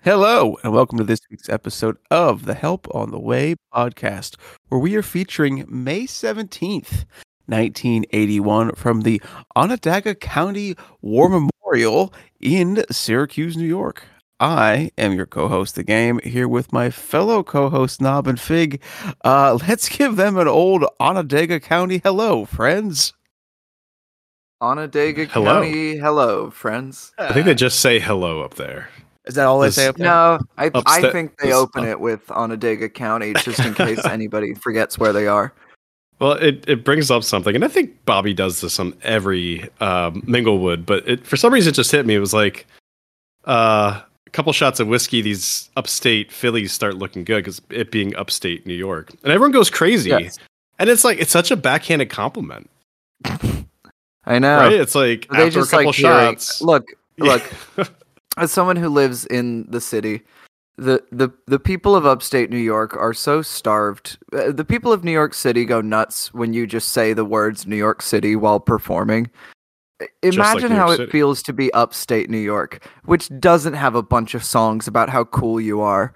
[0.00, 4.36] Hello, and welcome to this week's episode of the Help on the Way podcast,
[4.68, 7.04] where we are featuring May 17th,
[7.44, 9.20] 1981, from the
[9.54, 14.04] Onondaga County War Memorial in Syracuse, New York.
[14.38, 18.38] I am your co host, The Game, here with my fellow co host, Knob and
[18.38, 18.82] Fig.
[19.24, 23.14] Uh, let's give them an old Onondaga County hello, friends.
[24.60, 25.62] Onondaga Hello.
[25.62, 27.12] County, hello, friends.
[27.18, 28.88] I think they just say hello up there.
[29.26, 30.06] Is that all they say up there?
[30.06, 34.54] No, I, I think they this- open it with Onondaga County just in case anybody
[34.54, 35.52] forgets where they are.
[36.18, 40.22] Well, it, it brings up something, and I think Bobby does this on every um,
[40.22, 42.14] Minglewood, but it for some reason it just hit me.
[42.14, 42.66] It was like
[43.44, 48.14] uh, a couple shots of whiskey, these upstate Phillies start looking good because it being
[48.16, 50.10] upstate New York, and everyone goes crazy.
[50.10, 50.38] Yes.
[50.78, 52.68] And it's like it's such a backhanded compliment,
[54.24, 54.58] I know.
[54.58, 54.72] right?
[54.72, 56.84] It's like They after just a couple like hearing- Look,
[57.18, 57.42] look.
[58.36, 60.20] As someone who lives in the city,
[60.76, 64.18] the the the people of upstate New York are so starved.
[64.34, 67.66] Uh, The people of New York City go nuts when you just say the words
[67.66, 69.30] New York City while performing.
[70.00, 73.94] I- like Imagine how York it feels to be upstate New York, which doesn't have
[73.94, 76.12] a bunch of songs about how cool you are.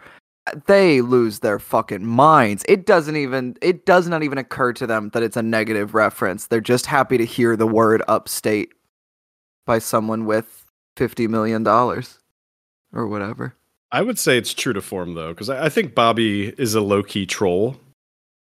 [0.67, 2.64] They lose their fucking minds.
[2.69, 6.47] It doesn't even it does not even occur to them that it's a negative reference.
[6.48, 8.73] They're just happy to hear the word upstate
[9.67, 12.19] by someone with fifty million dollars
[12.92, 13.55] or whatever.
[13.92, 16.81] I would say it's true to form though, because I, I think Bobby is a
[16.81, 17.77] low key troll.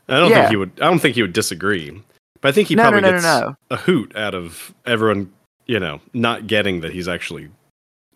[0.07, 0.41] I don't Yeah.
[0.41, 0.71] think he would.
[0.81, 2.01] I don't think he would disagree.
[2.41, 3.55] But I think he no, no, probably no, no, gets no.
[3.71, 5.31] a hoot out of everyone,
[5.65, 7.49] you know, not getting that he's actually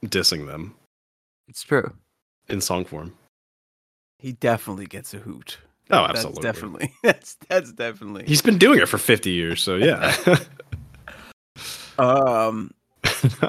[0.05, 0.75] dissing them
[1.47, 1.93] It's true.
[2.49, 3.13] in song form.
[4.19, 5.57] He definitely gets a hoot.
[5.89, 6.41] Oh, That's absolutely.
[6.43, 6.93] definitely.
[7.03, 8.23] That's that's definitely.
[8.25, 10.15] He's been doing it for 50 years, so yeah.
[11.99, 12.71] Um,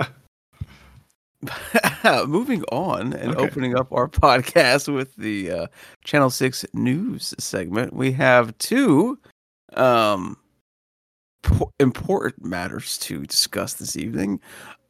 [2.27, 3.43] moving on and Okay.
[3.45, 5.67] opening up our podcast with the uh,
[6.05, 9.19] Channel Six news segment, we have two
[9.75, 10.37] um
[11.53, 14.41] po- important matters to discuss this evening.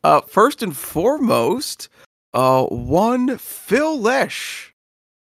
[0.04, 1.88] Uh, first and foremost,
[2.34, 4.72] uh, one Phil Lesh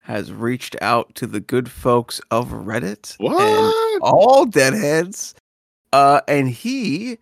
[0.01, 5.35] has reached out to the good folks of Reddit and all deadheads.
[5.93, 7.19] Uh and he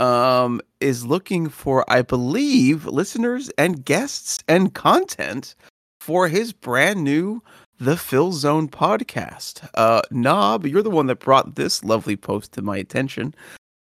[0.00, 5.56] um is looking for i believe listeners and guests and content
[6.00, 7.42] for his brand new
[7.80, 9.68] the phil zone podcast.
[9.74, 13.34] Uh knob you're the one that brought this lovely post to my attention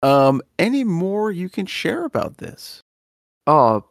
[0.06, 2.82] um any more you can share about this
[3.46, 3.84] Oh,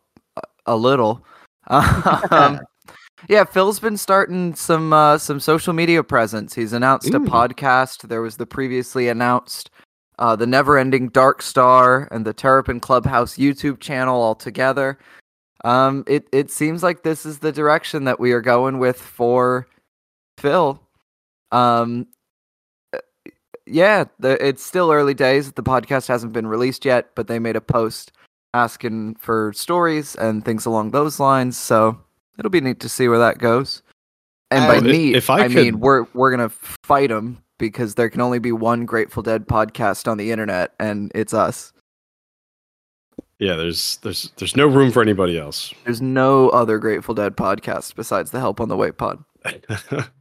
[0.66, 1.26] a- little.
[1.68, 2.60] um,
[3.30, 6.54] yeah, Phil's been starting some uh, some social media presence.
[6.54, 8.08] He's announced a podcast.
[8.08, 9.70] There was the previously announced
[10.20, 14.98] uh, the Never Ending Dark Star and the Terrapin Clubhouse YouTube channel all together.
[15.64, 19.68] Um, it it seems like this is the direction that we are going with for
[20.38, 20.82] Phil.
[21.52, 22.08] Um,
[23.66, 25.52] yeah, the, it's still early days.
[25.52, 28.12] The podcast hasn't been released yet, but they made a post
[28.54, 31.58] asking for stories and things along those lines.
[31.58, 32.00] So
[32.40, 33.82] it'll be neat to see where that goes.
[34.52, 36.52] And by if- neat, if I I, mean we're we're gonna
[36.84, 41.12] fight them because there can only be one Grateful Dead podcast on the internet, and
[41.16, 41.74] it's us.
[43.40, 45.74] Yeah, there's there's there's no room for anybody else.
[45.84, 49.24] There's no other Grateful Dead podcast besides the Help on the Way pod.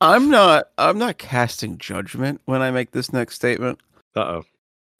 [0.00, 3.78] i'm not i'm not casting judgment when i make this next statement
[4.16, 4.44] uh oh.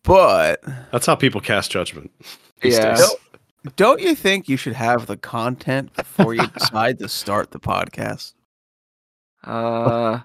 [0.04, 2.10] but That's how people cast judgment.
[2.62, 2.94] these Yeah.
[2.96, 3.14] days.
[3.76, 8.34] Don't you think you should have the content before you decide to start the podcast?
[9.44, 10.20] Uh,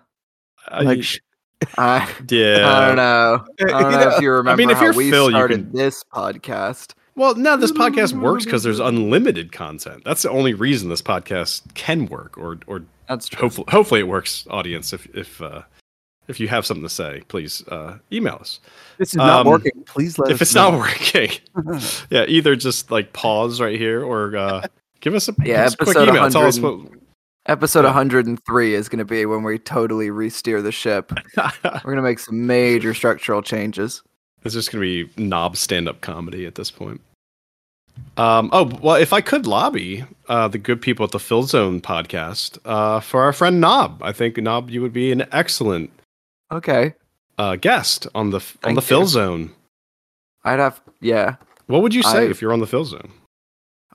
[0.67, 1.19] I, Like, sh-
[1.77, 2.67] I, yeah.
[2.67, 3.45] I don't know.
[3.59, 5.25] I don't You know know, if you remember I mean, if how you're we Phil,
[5.25, 6.93] you started can- this podcast.
[7.15, 10.03] Well, no, this podcast works because there's unlimited content.
[10.03, 13.41] That's the only reason this podcast can work, or or That's true.
[13.41, 14.45] hopefully hopefully it works.
[14.49, 15.63] Audience, if if uh,
[16.27, 18.59] if you have something to say, please uh, email us.
[18.97, 19.71] this is not Um, working.
[19.85, 20.71] Please let if us it's know.
[20.71, 21.31] not working,
[22.09, 24.65] yeah, either just like pause right here or uh,
[25.01, 26.29] give us a, Yeah, us a quick episode email.
[26.29, 26.99] Tell us 100 what.
[27.47, 31.11] Episode 103 is going to be when we totally re-steer the ship.
[31.37, 34.01] We're going to make some major structural changes.
[34.45, 37.01] It's just gonna be knob stand up comedy at this point.
[38.17, 41.81] Um, oh well, if I could lobby uh, the good people at the Phil Zone
[41.81, 45.89] podcast uh, for our friend Knob, I think Knob, you would be an excellent
[46.51, 46.93] Okay.
[47.39, 49.07] uh, guest on the on the Thank you.
[49.07, 49.51] Zone.
[50.43, 51.35] I'd have yeah.
[51.67, 53.11] What would you say I- if you're on the Phil Zone?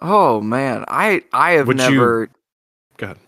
[0.00, 2.31] Oh man, I I have Would you- never
[2.97, 3.19] Go ahead.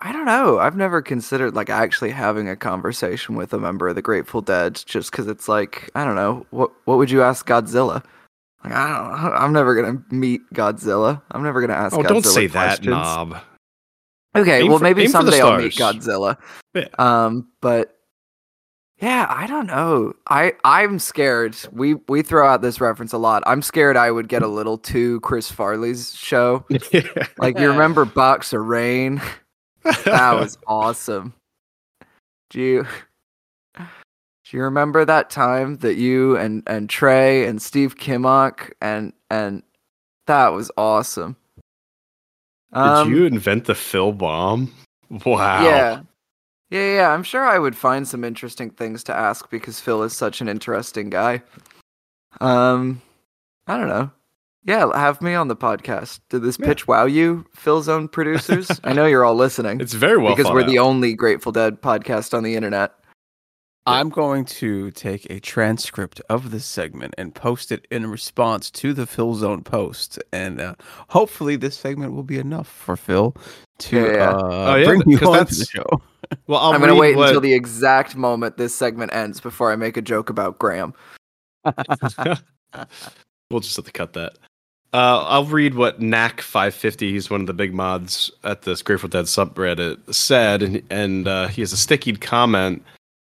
[0.00, 0.58] I don't know.
[0.60, 4.80] I've never considered like actually having a conversation with a member of the Grateful Dead,
[4.86, 6.46] just because it's like I don't know.
[6.50, 8.04] What what would you ask Godzilla?
[8.64, 9.32] Like, I don't.
[9.34, 11.22] I'm never gonna meet Godzilla.
[11.30, 11.94] I'm never gonna ask.
[11.96, 12.86] Oh, Godzilla don't say that, questions.
[12.88, 13.36] knob.
[14.36, 15.72] Okay, Aim well for- maybe aim for the someday I'll meet.
[15.72, 16.36] Godzilla.
[16.74, 16.88] Yeah.
[16.98, 17.94] Um, but
[19.00, 20.12] yeah, I don't know.
[20.28, 21.56] I I'm scared.
[21.72, 23.42] We we throw out this reference a lot.
[23.46, 26.64] I'm scared I would get a little too Chris Farley's show.
[27.38, 29.20] Like you remember Box of Rain?
[30.04, 31.32] That was awesome.
[32.50, 32.86] Do you
[34.50, 39.62] do you remember that time that you and and Trey and Steve Kimock and and
[40.26, 41.36] that was awesome.
[42.74, 44.72] Did Um, you invent the Phil bomb?
[45.24, 45.62] Wow.
[45.64, 46.00] Yeah.
[46.70, 47.10] Yeah, yeah.
[47.14, 50.48] I'm sure I would find some interesting things to ask because Phil is such an
[50.50, 51.42] interesting guy.
[52.42, 53.00] Um,
[53.66, 54.10] I don't know.
[54.64, 56.20] Yeah, have me on the podcast.
[56.28, 56.66] Did this Yeah.
[56.66, 58.68] pitch wow you, Phil's own producers?
[58.84, 60.66] I know you're all listening It's very well because we're out.
[60.68, 62.92] the only Grateful Dead podcast on the internet.
[63.88, 68.92] I'm going to take a transcript of this segment and post it in response to
[68.92, 70.74] the Phil Zone post, and uh,
[71.08, 73.34] hopefully this segment will be enough for Phil
[73.80, 74.30] to Yeah, yeah.
[74.30, 75.86] Uh, Oh, yeah, bring you on to the show.
[76.46, 79.76] Well, I'll I'm gonna wait what- until the exact moment this segment ends before I
[79.76, 80.92] make a joke about Graham.
[83.50, 84.34] we'll just have to cut that.
[84.94, 89.26] Uh, I'll read what Knack550, he's one of the big mods at this Grateful Dead
[89.26, 92.82] subreddit, said, and, and uh, he has a stickied comment.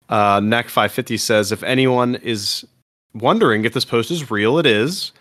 [0.09, 2.65] Uh, Knack550 says, If anyone is
[3.13, 5.11] wondering if this post is real, it is.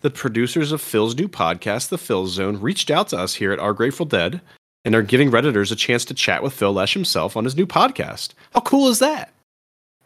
[0.00, 3.58] The producers of Phil's new podcast, The Phil Zone, reached out to us here at
[3.58, 4.40] Our Grateful Dead
[4.84, 7.66] and are giving Redditors a chance to chat with Phil Lesh himself on his new
[7.66, 8.34] podcast.
[8.52, 9.32] How cool is that?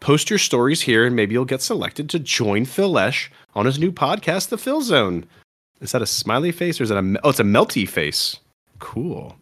[0.01, 3.81] Post your stories here, and maybe you'll get selected to join Phil Lesh on his
[3.81, 5.27] new podcast, The Phil Zone.
[5.81, 7.31] Is that a smiley face or is that a oh?
[7.31, 8.37] It's a melty face.
[8.79, 9.37] Cool.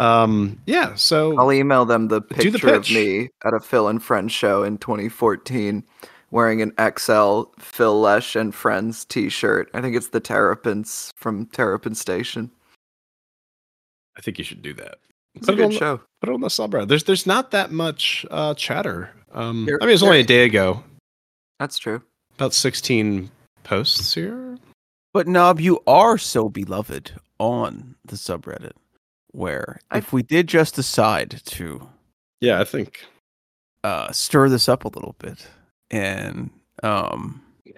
[0.00, 0.60] Um.
[0.66, 0.94] Yeah.
[0.94, 4.32] So I'll email them the Do the picture of me at a Phil and Friends
[4.32, 5.84] show in 2014
[6.30, 9.68] wearing an XL Phil Lesh and Friends t-shirt.
[9.74, 12.50] I think it's the Terrapins from Terrapin Station.
[14.16, 14.98] I think you should do that.
[15.34, 16.00] It's a Put it, good the, show.
[16.20, 16.88] put it on the subreddit.
[16.88, 19.10] There's there's not that much uh, chatter.
[19.32, 19.66] Um.
[19.66, 20.82] There- I mean, it's only a day ago.
[21.58, 22.02] That's true.
[22.36, 23.30] About 16
[23.64, 24.56] posts here.
[25.12, 28.72] But Knob, you are so beloved on the subreddit,
[29.32, 31.88] where I- if we did just decide to
[32.40, 33.04] Yeah, I think.
[33.84, 35.46] uh, stir this up a little bit,
[35.90, 36.50] and
[36.82, 37.74] um, You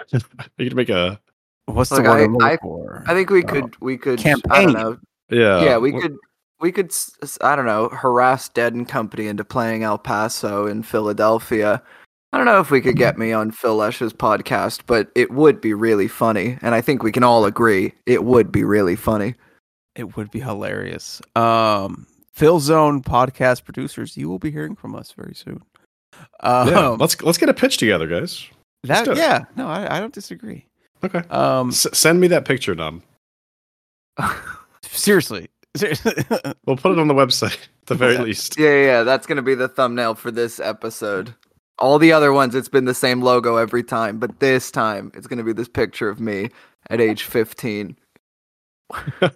[0.68, 1.20] could make a
[1.66, 3.04] what's the Look, word I- I'm I- for?
[3.06, 4.98] I think we Uh, could we could I don't know.
[5.30, 5.62] yeah.
[5.62, 6.16] yeah, we wh- could
[6.60, 6.92] we could
[7.40, 11.82] i don't know, harass Dead and Company into playing El Paso in Philadelphia.
[12.32, 15.60] I don't know if we could get me on Phil Lesh's podcast, but it would
[15.60, 19.34] be really funny, and I think we can all agree it would be really funny.
[19.94, 21.20] It would be hilarious.
[21.36, 25.62] Um, Phil Zone podcast producers, you will be hearing from us very soon.
[26.40, 26.88] Um, Yeah.
[26.88, 28.46] Let's let's get a pitch together, guys.
[28.84, 29.18] that, do it.
[29.18, 30.66] yeah, no, I, I don't disagree.
[31.04, 31.18] Okay.
[31.30, 33.02] Um, S- send me that picture, Nom.
[34.82, 36.14] seriously, seriously.
[36.66, 38.22] We'll put it on the website at the very Yeah.
[38.22, 38.58] least.
[38.58, 41.34] Yeah, yeah, yeah, that's gonna be the thumbnail for this episode.
[41.78, 45.26] All the other ones, it's been the same logo every time, but this time it's
[45.26, 46.50] gonna be this picture of me
[46.90, 47.96] at age 15,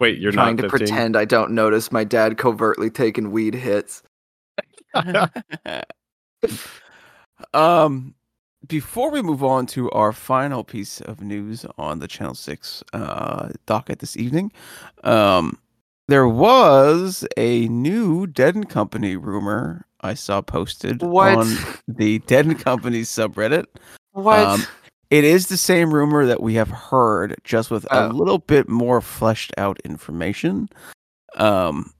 [0.00, 0.78] Wait, you're trying not to 15?
[0.78, 4.02] pretend I don't notice my dad covertly taking weed hits.
[7.54, 8.14] um,
[8.66, 13.50] before we move on to our final piece of news on the Channel Six uh,
[13.66, 14.52] docket this evening,
[15.04, 15.58] um,
[16.08, 21.38] there was a new Dead and Company rumor I saw posted What?
[21.38, 21.56] on
[21.88, 23.66] the Dead and Company subreddit.
[24.12, 24.38] What?
[24.38, 24.62] Um,
[25.10, 28.08] It is the same rumor that we have heard, just with a Oh.
[28.08, 30.68] little bit more fleshed out information.
[31.34, 31.92] Um,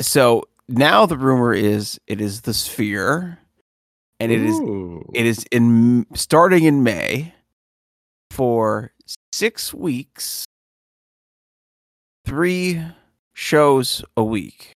[0.00, 3.38] so now the rumor is it is the Sphere,
[4.18, 5.04] and it is Ooh.
[5.14, 7.34] it is in starting in May
[8.30, 8.92] for
[9.32, 10.46] six weeks,
[12.24, 12.82] three
[13.34, 14.72] shows a week.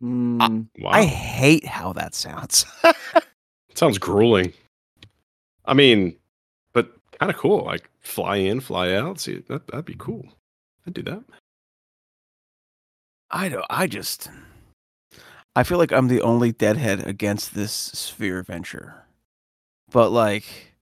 [0.00, 0.90] Mm, wow.
[0.90, 2.66] I hate how that sounds.
[3.74, 4.52] Sounds grueling.
[5.64, 6.16] I mean,
[6.72, 7.64] but kind of cool.
[7.64, 9.20] Like fly in, fly out.
[9.20, 10.26] See, that, that'd be cool.
[10.86, 11.22] I'd do that.
[13.30, 13.64] I don't.
[13.70, 14.30] I just.
[15.54, 19.04] I feel like I'm the only deadhead against this sphere venture,
[19.90, 20.72] but like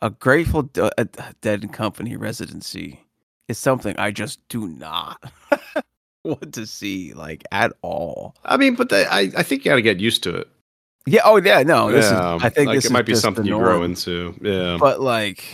[0.00, 1.08] a Grateful D- a
[1.40, 3.00] Dead Company residency
[3.48, 5.32] is something I just do not
[6.24, 8.36] want to see like at all.
[8.44, 10.48] I mean, but they, I, I think you got to get used to it.
[11.06, 11.20] Yeah.
[11.24, 11.62] Oh yeah.
[11.62, 11.90] No.
[11.92, 12.42] This yeah, is.
[12.42, 14.34] I think like this it is might be something you grow into.
[14.42, 14.78] Yeah.
[14.80, 15.44] But like,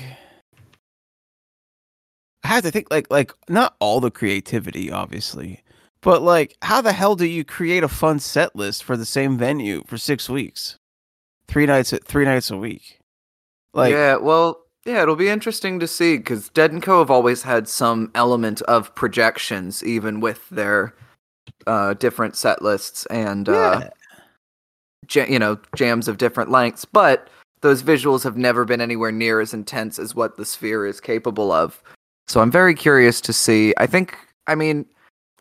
[2.45, 5.63] I have to think like like not all the creativity, obviously,
[6.03, 9.37] But like, how the hell do you create a fun set list for the same
[9.37, 10.79] venue for six weeks,
[11.49, 12.99] three nights, three nights a week?
[13.75, 17.43] Like, yeah, well, yeah, it'll be interesting to see because Dead and Co have always
[17.43, 20.95] had some element of projections, even with their
[21.67, 23.81] uh, different set lists and uh, yeah.
[23.81, 23.91] ja-
[25.15, 26.85] you know jams of different lengths.
[26.85, 27.29] But
[27.61, 31.53] those visuals have never been anywhere near as intense as what the Sphere is capable
[31.53, 31.83] of.
[32.29, 33.75] So I'm very curious to see.
[33.77, 34.87] I think, I mean,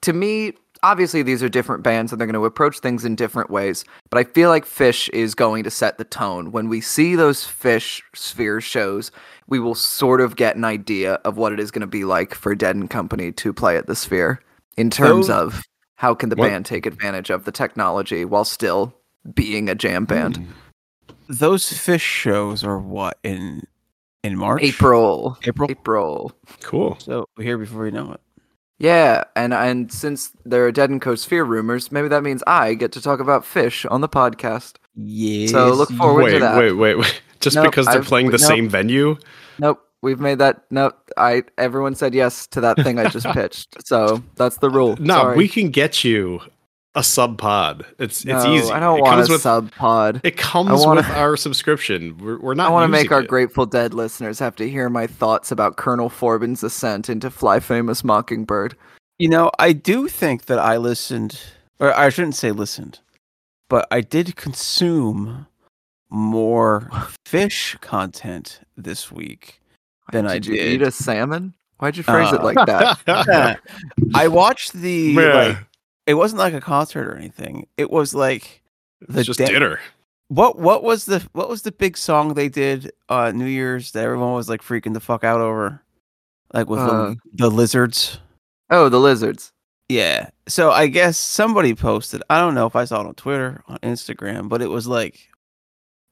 [0.02, 3.50] to me, obviously these are different bands and they're going to approach things in different
[3.50, 3.86] ways.
[4.10, 6.52] But I feel like Phish is going to set the tone.
[6.52, 9.12] When we see those Phish Sphere shows,
[9.48, 12.34] we will sort of get an idea of what it is going to be like
[12.34, 14.42] for Dead and Company to play at the Sphere
[14.78, 15.62] in terms of
[15.96, 18.94] how can the What- band take advantage of the technology while still
[19.34, 20.46] being a jam band.
[21.28, 23.64] those Phish shows are what in
[24.24, 25.38] in March, April.
[25.46, 25.70] April.
[25.72, 26.32] April.
[26.62, 26.98] Cool.
[27.00, 28.22] So we're here before you know it.
[28.80, 32.74] Yeah, and and since there are Dead and Co Sphere rumors, maybe that means I
[32.74, 34.76] get to talk about Phish on the podcast.
[34.96, 35.48] Yeah.
[35.48, 36.58] So look forward to wait, that.
[36.58, 37.22] wait, wait, wait.
[37.40, 38.48] Just Nope, because they're I've- playing the nope.
[38.48, 39.16] same venue?
[39.60, 40.64] Nope, we've made that.
[40.72, 43.86] Nope, I everyone said yes to that thing I just pitched.
[43.88, 44.98] So that's the rule.
[45.00, 45.38] No, Sorry.
[45.38, 46.42] we can get you
[46.96, 47.86] a sub pod.
[48.00, 48.72] It's it's easy.
[48.72, 50.22] I don't it want comes a with sub pod.
[50.24, 52.18] it comes wanna- with our subscription.
[52.18, 52.68] We're, we're not.
[52.70, 53.28] I want to make our it.
[53.28, 58.04] Grateful Dead listeners have to hear my thoughts about Colonel Forbin's ascent into Fly Famous
[58.04, 58.76] Mockingbird.
[59.20, 61.40] You know, I do think that I listened,
[61.80, 63.00] or I shouldn't say listened,
[63.70, 65.46] but I did consume
[66.10, 66.90] more
[67.28, 69.62] Phish content this week
[70.12, 70.74] than I did you did.
[70.74, 71.54] eat a salmon?
[71.78, 73.60] Why'd you phrase it Uh, like that?
[74.16, 75.58] I watched the Man, like.
[76.10, 77.68] It wasn't like a concert or anything.
[77.78, 78.64] It was like
[79.08, 79.80] the it's just da- dinner.
[80.30, 84.04] what what was the what was the big song they did uh New Year's that
[84.04, 85.82] everyone was like freaking the fuck out over,
[86.54, 86.88] like with Uh.
[86.88, 88.20] the, the lizards.
[88.72, 89.52] Oh, the lizards.
[89.88, 90.30] Yeah.
[90.48, 92.22] So I guess somebody posted.
[92.30, 95.30] I don't know if I saw it on Twitter, on Instagram, but it was like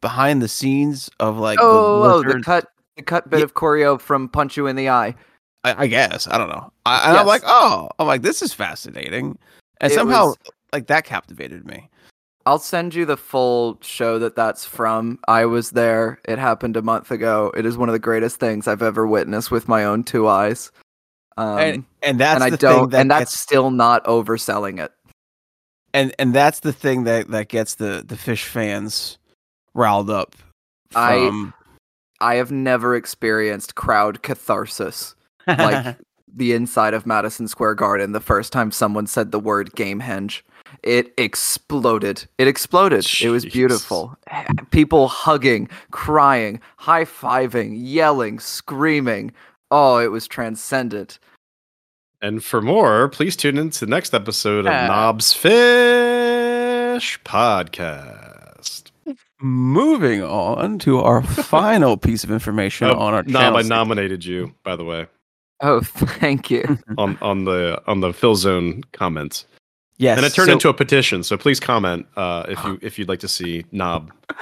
[0.02, 3.54] behind the scenes of like oh, the oh, the cut, the cut bit Ye- of
[3.56, 5.16] choreo from Punch You in the Eye.
[5.64, 6.72] I, I guess I don't know.
[6.86, 7.28] I, and I'm Yes.
[7.28, 9.38] like, oh, I'm like, this is fascinating,
[9.82, 10.38] and It somehow was-
[10.74, 11.90] like that captivated me.
[12.46, 15.20] I'll send you the full show that that's from.
[15.28, 16.20] I was there.
[16.26, 17.52] It happened a month ago.
[17.58, 20.72] It is one of the greatest things I've ever witnessed with my own two eyes.
[21.36, 24.82] Um, and and that's and I don't, thing that and that's gets, still not overselling
[24.84, 24.92] it.
[25.94, 29.18] and and that's the thing that that gets the the Phish fans
[29.74, 30.36] riled up.
[30.96, 31.52] I-
[32.22, 35.16] I have never experienced crowd catharsis
[35.46, 35.98] like
[36.34, 40.42] the inside of Madison Square Garden the first time someone said the word Gamehenge.
[40.84, 42.26] It exploded.
[42.38, 43.08] It exploded.
[43.22, 44.18] It was beautiful.
[44.72, 49.32] People hugging, crying, high fiving, yelling, screaming.
[49.72, 51.20] Oh, it was transcendent.
[52.22, 54.74] And for more, please tune in to the next episode of.
[54.74, 58.92] Knobs Phish Podcast.
[59.40, 63.58] Moving on to our final piece of information Oh, on our Knob, channel.
[63.60, 65.06] I nominated you, by the way,
[65.62, 66.78] Oh, thank you.
[66.98, 69.46] on on the on the Phil Zone comments.
[69.98, 71.24] yes, and it turned so- into a petition.
[71.24, 74.12] So please comment uh, if you if you'd like to see Knob.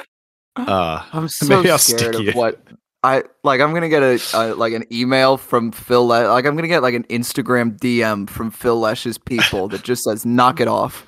[0.58, 2.62] Uh, I'm so Maybe I'll scared of what
[3.04, 3.60] I like.
[3.60, 6.08] I'm gonna get a, a like an email from Phil.
[6.08, 10.06] Le- like I'm gonna get like an Instagram DM from Phil Lesh's people that just
[10.06, 11.06] says "knock it off."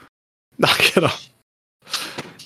[0.58, 1.30] knock it off.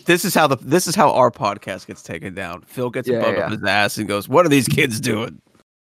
[0.05, 2.61] this is how the this is how our podcast gets taken down.
[2.67, 3.45] Phil gets Yeah, above yeah.
[3.45, 5.41] up his ass and goes, "What are these kids doing?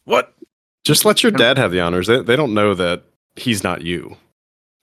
[0.04, 0.36] What?"
[0.84, 2.08] Just let your dad have the honors.
[2.08, 3.04] They they don't know that
[3.36, 4.18] he's not you.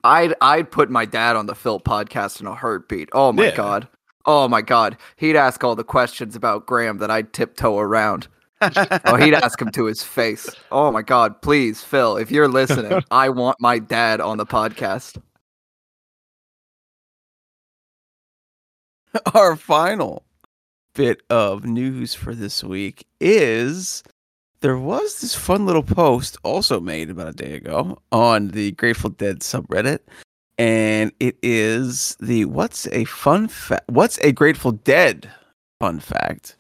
[0.05, 3.09] I'd I'd put my dad on the Phil podcast in a heartbeat.
[3.13, 3.57] Oh my Yeah.
[3.57, 3.89] god.
[4.27, 4.97] Oh my god.
[5.17, 8.29] He'd ask all the questions about Graham that I'd tiptoe around.
[8.61, 10.49] Oh, he'd ask him to his face.
[10.71, 15.21] Oh my god, please, Phil, if you're listening, I want my dad on the podcast.
[19.35, 20.25] our final
[20.95, 24.03] bit of news for this week is
[24.61, 29.11] there was this fun little post also made about a day ago on the Grateful
[29.11, 30.01] Dead subreddit
[30.59, 35.31] and it is the what's a fun fact what's a Grateful Dead
[35.81, 36.57] fun fact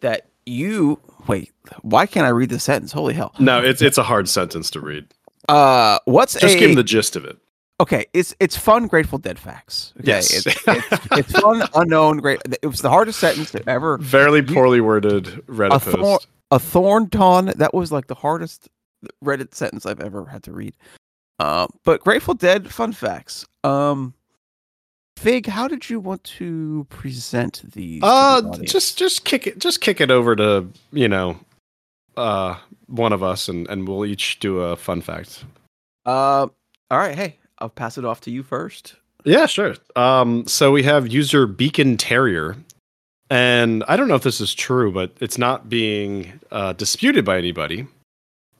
[0.00, 4.02] that you wait why can't I read the sentence holy hell No, it's it's a
[4.02, 5.06] hard sentence to read.
[5.48, 7.36] uh what's Just a give him the gist of it.
[7.80, 10.46] okay it's it's fun Grateful Dead facts okay Yes.
[10.46, 15.26] it's, it's, it's fun unknown great it was the hardest sentence ever Fairly poorly worded
[15.46, 16.18] Reddit A thorn-
[16.52, 18.68] a thornton that was like the hardest
[19.24, 20.74] reddit sentence i've ever had to read
[21.40, 24.14] um but grateful dead fun facts um
[25.16, 29.58] fig how did you want to present these to the Uh, just just kick it
[29.58, 31.38] just kick it over to you know,
[32.16, 32.56] uh,
[32.86, 35.44] one of us, and and we'll each do a fun fact.
[36.06, 36.46] uh,
[36.90, 38.96] all right hey I'll pass it off to you first.
[39.24, 39.76] Yeah, sure.
[39.94, 42.56] Um, so we have user Beacon Terrier,
[43.32, 47.38] and I don't know if this is true, but it's not being uh, disputed by
[47.38, 47.86] anybody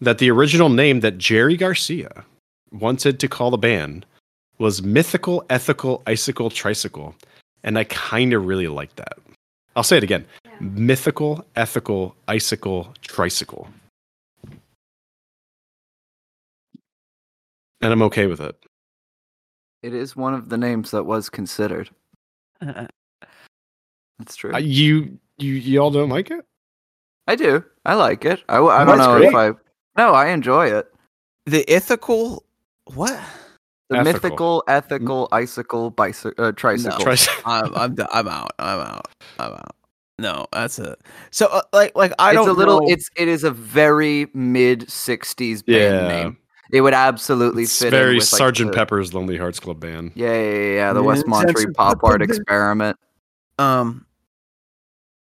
[0.01, 2.25] that the original name that Jerry Garcia
[2.71, 4.07] wanted to call the band
[4.57, 7.15] was Mythical Ethical Icicle Tricycle,
[7.63, 9.19] and I kind of really like that.
[9.77, 10.25] I'll say it again:
[10.59, 13.69] Mythical Ethical Icicle Tricycle,
[17.83, 18.57] and I'm okay with it.
[19.83, 21.91] It is one of the names that was considered.
[24.25, 24.55] That's true.
[24.55, 26.45] Uh, you you y'all don't like it?
[27.27, 27.65] I do.
[27.85, 28.43] I like it.
[28.49, 29.29] I, Oh, don't that's know great.
[29.29, 29.51] if I.
[29.97, 30.87] No, I enjoy it.
[31.47, 32.45] the ethical
[32.95, 33.19] what?
[33.91, 34.13] The Ethical.
[34.13, 36.99] mythical, ethical, icicle, bicycle, uh, tricycle.
[36.99, 37.05] No.
[37.05, 38.53] Tricy- I'm I'm d- I'm out.
[38.59, 39.09] I'm out.
[39.39, 39.77] I'm out.
[40.19, 40.99] No, that's it.
[41.31, 42.81] So uh, like like I it's don't a little.
[42.81, 46.09] know- It's it is a very mid '60s band Yeah.
[46.09, 46.39] name.
[46.73, 47.89] It would absolutely It's fit.
[47.89, 50.13] in very with, like, Sergeant the- Pepper's Lonely Hearts Club Band.
[50.15, 50.93] Yeah, yeah, yeah, yeah.
[50.95, 52.07] The Yeah, West Monterey Sergeant Pop Pepper.
[52.07, 52.97] Art Experiment.
[53.59, 54.07] Um,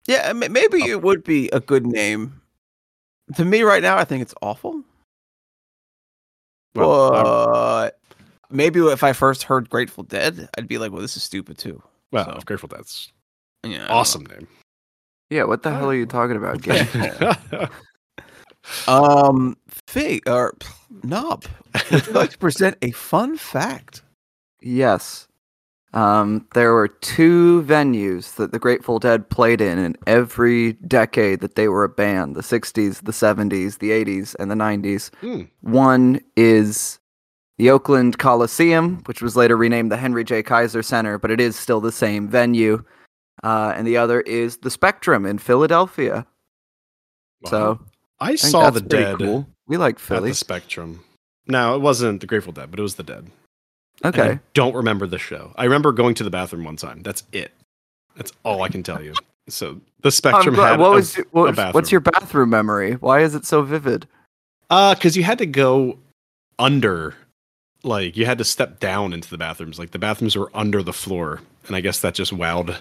[0.08, 2.42] yeah, maybe it would be a good name.
[3.36, 4.84] To me, right now, I think it's awful.
[6.76, 8.00] Well, I'm- but
[8.50, 11.82] maybe if I first heard Grateful Dead, I'd be like, "Well, this is stupid too."
[12.12, 13.12] well, so- Grateful Dead's
[13.64, 14.48] Yeah, awesome name.
[15.30, 16.88] Yeah, what the hell are you talking about, Gabe?
[18.88, 19.58] Um,
[19.88, 21.44] Fig or pff, Knob,
[21.92, 24.04] would you like to present a fun fact?
[24.62, 25.28] yes.
[25.94, 31.56] Um, there were two venues that the Grateful Dead played in in every decade that
[31.56, 35.14] they were a band the 60s, the 70s, the 80s, and the 90s.
[35.22, 35.44] Hmm.
[35.62, 37.00] One is
[37.60, 40.42] the Oakland Coliseum, which was later renamed the Henry J.
[40.42, 42.84] Kaiser Center, but it is still the same venue.
[43.44, 46.26] Uh, and the other is the Spectrum in Philadelphia.
[47.46, 47.80] So
[48.20, 49.48] I I saw the Dead Cool.
[49.68, 50.30] We like Philly.
[50.30, 51.04] the Spectrum.
[51.46, 53.30] Now it wasn't the Grateful Dead, but it was the Dead.
[54.06, 54.22] Okay.
[54.32, 55.54] I don't remember the show.
[55.56, 57.02] I remember going to the bathroom one time.
[57.04, 57.52] That's it.
[58.16, 59.14] That's all I can tell you.
[59.50, 61.74] So the Spectrum had what a- was your- what- a bathroom.
[61.74, 62.94] what's your bathroom memory?
[62.94, 64.08] Why is it so vivid?
[64.70, 65.98] Uh, because you had to go
[66.60, 67.16] under,
[67.84, 69.78] like you had to step down into the bathrooms.
[69.80, 72.78] Like the bathrooms were under the floor, and I guess that just wowed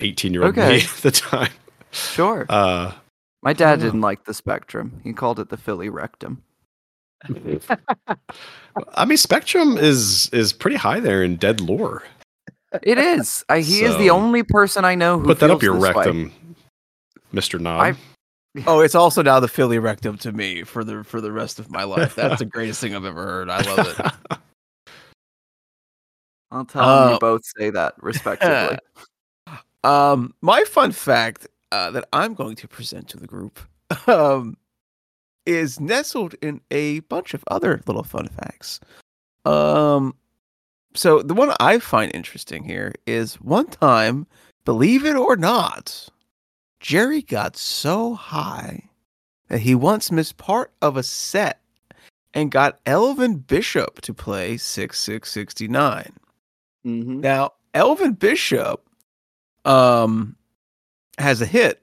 [0.00, 0.68] eighteen-year-old Okay.
[0.68, 1.52] me at the time.
[1.90, 2.46] Sure.
[2.48, 2.92] Uh,
[3.42, 5.00] My dad didn't like the Spectrum.
[5.04, 6.42] He called it the Philly Rectum.
[8.94, 12.02] I mean, Spectrum is is pretty high there in dead lore.
[12.82, 13.44] It is.
[13.50, 15.92] I, he is the only person I know who Put that up your this way.
[15.92, 16.32] rectum,
[17.32, 17.80] Mister Knob.
[17.80, 17.94] I-
[18.66, 21.70] Oh, it's also now the Philly rectum to me for the for the rest of
[21.70, 22.14] my life.
[22.14, 23.48] That's the greatest thing I've ever heard.
[23.48, 24.38] I love it.
[26.50, 28.78] I'll tell him Uh, you both say that respectively.
[29.84, 33.58] Um, my fun fact uh, that I'm going to present to the group
[34.06, 34.56] um,
[35.46, 38.80] is nestled in a bunch of other little fun facts.
[39.44, 40.14] Um,
[40.94, 44.26] so the one I find interesting here is one time,
[44.64, 46.08] believe it or not,
[46.80, 48.90] Jerry got so high
[49.48, 51.60] that he once missed part of a set
[52.34, 56.12] and got Elvin Bishop to play 6669.
[56.86, 57.20] mm-hmm.
[57.20, 58.86] Now, Elvin Bishop
[59.64, 60.36] um
[61.18, 61.82] has a hit.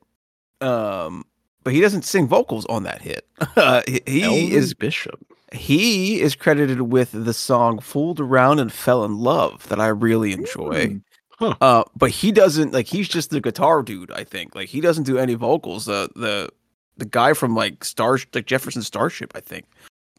[0.61, 1.25] Um
[1.63, 3.25] but he doesn't sing vocals on that hit.
[3.55, 5.19] Uh, he Elvin is Bishop.
[5.53, 10.31] he is credited with the song "Fooled Around and Fell in Love" that I really
[10.33, 10.87] enjoy.
[10.87, 11.01] Mm.
[11.39, 11.55] Huh.
[11.61, 14.11] Uh, but he doesn't like he's just the guitar dude.
[14.11, 15.85] I think like he doesn't do any vocals.
[15.85, 16.49] The the
[16.97, 19.65] the guy from like Star like Jefferson Starship, I think,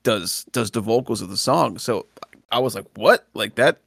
[0.03, 1.79] does does the vocals of the song.
[1.79, 2.07] So
[2.51, 3.27] I was like, what?
[3.35, 3.79] Like that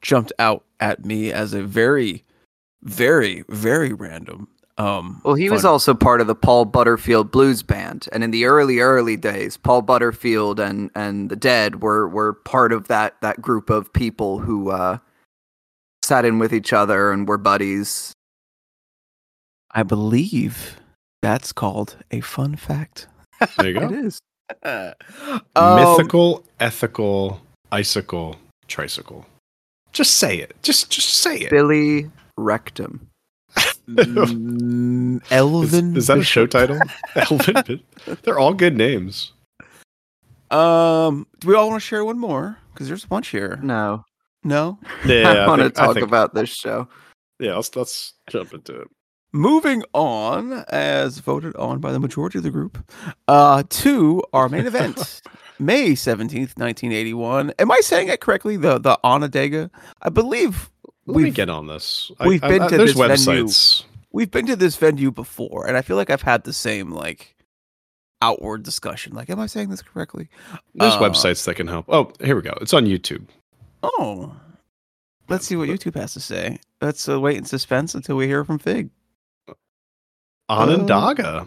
[0.00, 2.24] jumped out at me as a very,
[2.82, 4.48] very, very random.
[4.80, 8.46] Um, Well, he was also part of the Paul Butterfield Blues Band, and in the
[8.46, 13.42] early, early days, Paul Butterfield and and the Dead were were part of that that
[13.42, 14.98] group of people who uh,
[16.02, 18.12] sat in with each other and were buddies.
[19.72, 20.80] I believe
[21.20, 23.06] that's called a fun fact.
[23.58, 23.94] There you It go.
[23.94, 24.20] is.
[25.54, 27.40] Um, Mythical, ethical,
[27.70, 29.26] icicle, tricycle.
[29.92, 30.56] Just say it.
[30.62, 31.50] Just just say it.
[31.50, 33.09] Billy Rectum.
[33.96, 35.96] Mm, Is, Elvin.
[35.96, 36.78] is that a show title?
[37.16, 37.80] Elvin.
[38.22, 39.32] They're all good names.
[40.50, 42.58] Um, do we all want to share one more?
[42.72, 43.58] Because there's a bunch here.
[43.62, 44.04] No,
[44.44, 44.78] No.
[45.04, 46.88] Yeah, I want to talk think- about this show.
[47.38, 48.88] Yeah, let's let's jump into it.
[49.32, 52.76] Moving on, as voted on by the majority of the group,
[53.28, 55.22] uh, to our main event,
[55.60, 57.52] May seventeenth, nineteen eighty-one.
[57.58, 58.56] Am I saying it correctly?
[58.56, 59.70] The the Onondaga,
[60.02, 60.68] I believe
[61.06, 62.10] Let me We've- get on this.
[62.24, 63.48] we've been to there's this venue.
[64.12, 67.36] we've been to this venue before, and I feel like I've had the same like
[68.22, 69.14] outward discussion.
[69.14, 70.28] Like, am I saying this correctly?
[70.74, 71.86] There's Uh, websites that can help.
[71.88, 72.52] Oh, here we go.
[72.60, 73.24] It's on YouTube.
[73.82, 74.36] Oh,
[75.28, 76.58] let's see what YouTube has to say.
[76.82, 78.90] Let's uh, wait in suspense until we hear from Fig.
[80.48, 81.46] Onondaga.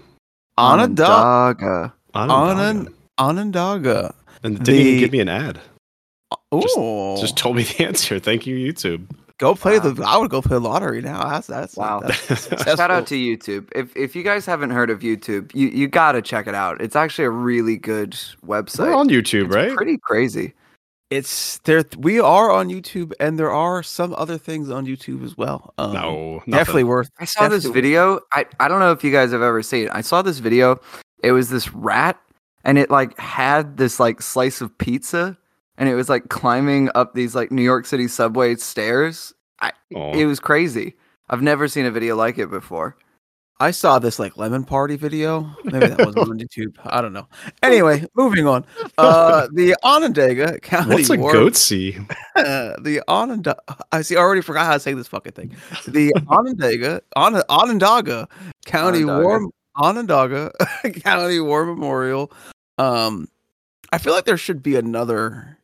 [0.58, 1.94] Onondaga.
[2.16, 2.16] Onondaga.
[2.16, 2.92] Onondaga.
[3.18, 4.16] Onondaga.
[4.44, 5.56] And didn't even give me an ad.
[5.56, 8.20] Just- Oh, Just told me the answer.
[8.20, 9.08] Thank you, YouTube.
[9.38, 9.92] Go play Wow.
[9.92, 10.04] the.
[10.04, 11.28] I would go play lottery now.
[11.30, 12.02] That's that's Wow.
[12.02, 13.70] That's Shout out to YouTube.
[13.76, 16.82] If if you guys haven't heard of YouTube, you, you gotta check it out.
[16.82, 18.12] It's actually a really good
[18.46, 18.80] website.
[18.88, 19.76] We're on YouTube, It's right?
[19.76, 20.54] Pretty crazy.
[21.10, 21.84] It's there.
[22.00, 25.72] We are on YouTube, and there are some other things on YouTube as well.
[25.78, 26.52] Um, no, nothing.
[26.54, 27.10] definitely worth.
[27.20, 28.20] I saw this video.
[28.32, 29.92] I, I don't know if you guys have ever seen it.
[29.94, 30.80] I saw this video.
[31.24, 32.20] It was this rat
[32.64, 35.38] and it like had this like slice of pizza
[35.78, 39.34] and it was like climbing up these like New York City subway stairs.
[39.62, 39.72] Aw.
[40.14, 40.96] It was crazy.
[41.30, 42.96] I've never seen a video like it before.
[43.60, 45.50] I saw this like lemon party video.
[45.64, 46.76] Maybe that was on YouTube.
[46.84, 47.28] I don't know.
[47.62, 48.66] Anyway, moving on.
[48.98, 50.96] Uh, the Onondaga County.
[50.96, 51.98] What's a War- goat see?
[52.36, 53.62] the Onondaga.
[53.92, 54.16] I see.
[54.18, 55.56] I already forgot how to say this fucking thing.
[55.88, 58.28] The Onondaga, On- Onondaga
[58.66, 59.24] County Onondaga.
[59.24, 60.52] War Onondaga
[61.04, 62.32] County War Memorial.
[62.78, 63.28] Um,
[63.94, 65.58] I feel like there should be another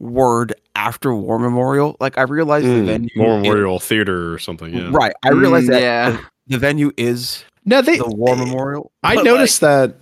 [0.00, 1.96] word after War Memorial.
[2.00, 4.74] Like I realize the Mm, venue, War is- Memorial Theater or something.
[4.74, 4.88] Yeah.
[4.90, 5.12] right?
[5.22, 6.10] I realize Mm, that yeah.
[6.10, 7.98] the, the venue is No, they.
[7.98, 8.90] the War Memorial.
[9.02, 9.94] I but, noticed that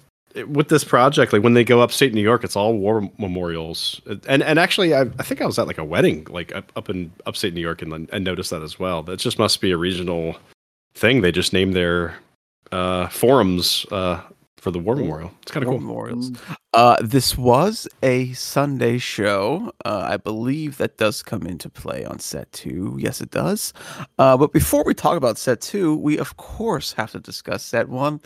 [0.46, 4.00] with this project, like when they go upstate New York, it's all war memorials.
[4.28, 6.88] And and actually, I, I think I was at like a wedding, like up, up
[6.88, 9.02] in upstate New York, and and noticed that as well.
[9.02, 10.36] That just must be a regional
[10.94, 11.22] thing.
[11.22, 12.14] They just named their
[12.70, 14.20] uh, forums uh,
[14.60, 15.32] for the war memorial.
[15.42, 15.78] It's kind of cool.
[15.78, 16.32] Memorials.
[16.74, 19.72] Uh, this was a Sunday show.
[19.84, 22.96] Uh, I believe that does come into play on set two.
[23.00, 23.72] Yes, it does.
[24.18, 27.88] Uh, but before we talk about set two, we of course have to discuss set
[27.88, 28.20] one.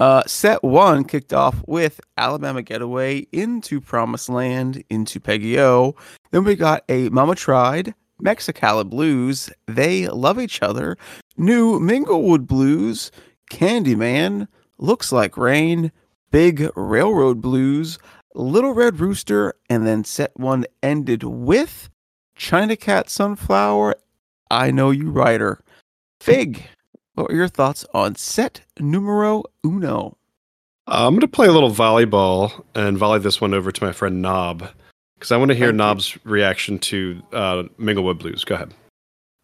[0.00, 5.94] Uh, set one kicked off with Alabama Getaway into Promised Land into Peggy O.
[6.30, 10.96] Then we got a Mama Tried, Mexicali Blues, They Love Each Other,
[11.36, 13.10] New Minglewood Blues,
[13.50, 15.92] Candyman, Looks Like Rain,
[16.30, 17.98] Big Railroad Blues,
[18.34, 21.88] Little Red Rooster, and then set one ended with
[22.36, 23.94] China Cat Sunflower,
[24.50, 25.62] I Know You Rider.
[26.20, 26.62] Fig,
[27.14, 30.16] what were your thoughts on set numero uno?
[30.86, 33.92] Uh, I'm going to play a little volleyball and volley this one over to my
[33.92, 34.68] friend Knob
[35.14, 35.78] because I want to hear Thank you.
[35.78, 38.44] Knob's reaction to uh, Minglewood Blues.
[38.44, 38.74] Go ahead.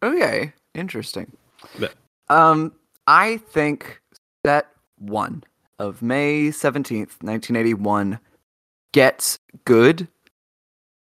[0.03, 1.31] Okay, interesting.
[1.79, 1.88] Yeah.
[2.29, 2.73] Um,
[3.07, 4.01] I think
[4.45, 4.66] set
[5.01, 5.45] one
[5.79, 8.21] of May seventeenth, nineteen eighty-one,
[8.93, 10.09] gets good.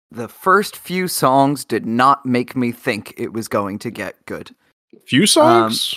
[0.09, 4.55] The first few songs did not make me think it was going to get good.
[5.05, 5.95] Few songs.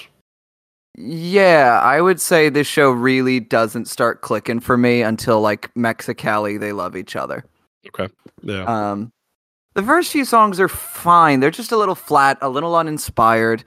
[0.96, 6.58] Yeah, I would say this show really doesn't start clicking for me until like Mexicali,
[6.58, 7.44] they love each other.
[7.86, 8.12] okay.
[8.42, 8.64] Yeah.
[8.64, 9.12] Um,
[9.74, 11.40] the first few songs are fine.
[11.40, 13.64] They're just a little flat, a little uninspired.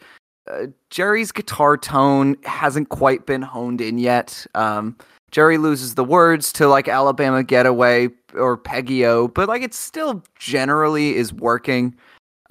[0.51, 4.45] Uh, Jerry's guitar tone hasn't quite been honed in yet.
[4.55, 4.97] Um,
[5.31, 10.23] Jerry loses the words to like Alabama Getaway or Peggy O, but like it still
[10.37, 11.95] generally is working.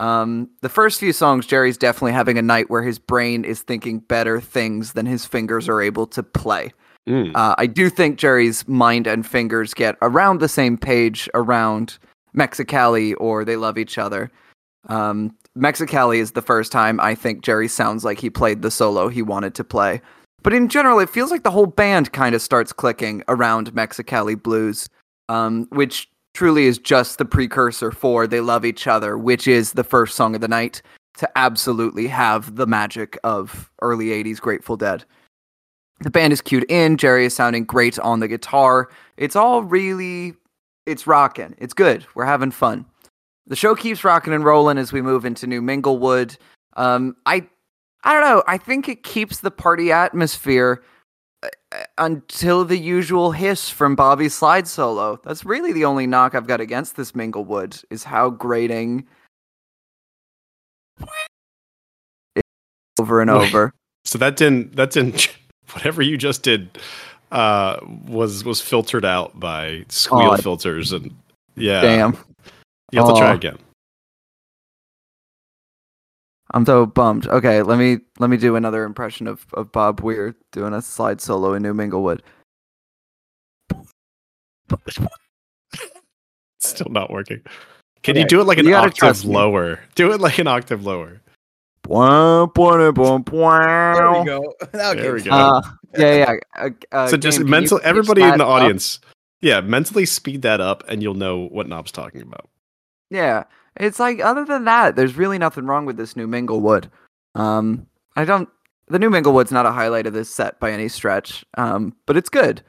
[0.00, 4.00] Um, the first few songs, Jerry's definitely having a night where his brain is thinking
[4.00, 6.72] better things than his fingers are able to play.
[7.08, 7.32] Mm.
[7.36, 11.98] Uh, I do think Jerry's mind and fingers get around the same page around
[12.36, 14.30] Mexicali or They Love Each Other.
[14.88, 19.08] Um, Mexicali is the first time I think Jerry sounds like he played the solo
[19.08, 20.00] he wanted to play.
[20.42, 24.40] But in general, it feels like the whole band kind of starts clicking around Mexicali
[24.40, 24.88] Blues,
[25.28, 29.84] um, which truly is just the precursor for They Love Each Other, which is the
[29.84, 30.82] first song of the night
[31.18, 35.04] to absolutely have the magic of early 80s Grateful Dead.
[36.00, 36.96] The band is cued in.
[36.96, 38.88] Jerry is sounding great on the guitar.
[39.16, 40.34] It's all really,
[40.86, 41.54] it's rocking.
[41.58, 42.06] It's good.
[42.14, 42.86] We're having fun.
[43.46, 46.36] The show keeps rocking and rolling as we move into New Minglewood.
[46.76, 47.46] Um, I,
[48.04, 48.42] I don't know.
[48.46, 50.82] I think it keeps the party atmosphere
[51.42, 55.20] uh, uh, until the usual hiss from Bobby's slide solo.
[55.24, 59.06] That's really the only knock I've got against this Minglewood is how grating
[62.36, 62.44] it
[63.00, 63.48] over and Wait.
[63.48, 63.72] over.
[64.04, 65.28] So that didn't that didn't
[65.72, 66.78] whatever you just did
[67.30, 71.14] uh was was filtered out by squeal Oh, filters and
[71.56, 71.80] yeah.
[71.80, 72.16] Damn.
[72.92, 73.34] You have to try Aw.
[73.34, 73.58] again.
[76.54, 77.26] I'm so bummed.
[77.26, 81.20] Okay, let me let me do another impression of, of Bob Weir doing a slide
[81.22, 82.20] solo in New Minglewood.
[86.58, 87.40] Still not working.
[88.02, 89.34] Can you Okay, do it like an you gotta octave trust me.
[89.34, 89.80] lower?
[89.94, 91.20] Do it like an octave lower.
[91.84, 94.24] Bwah, bwah, bwah, There we bwah.
[94.26, 94.54] go.
[94.78, 95.30] Now There we gives- go.
[95.32, 95.62] Uh,
[95.98, 96.34] yeah, yeah.
[96.56, 98.50] Uh, uh, so just Game, can you mental pitch everybody in that the up?
[98.62, 99.00] audience.
[99.40, 102.48] Yeah, mentally speed that up and you'll know what Knob's talking about.
[103.12, 103.44] Yeah,
[103.76, 106.88] it's like other than that, there's really nothing wrong with this new Minglewood.
[107.34, 108.48] Um, I don't.
[108.88, 112.30] The new Minglewood's not a highlight of this set by any stretch, um, but it's
[112.30, 112.62] good.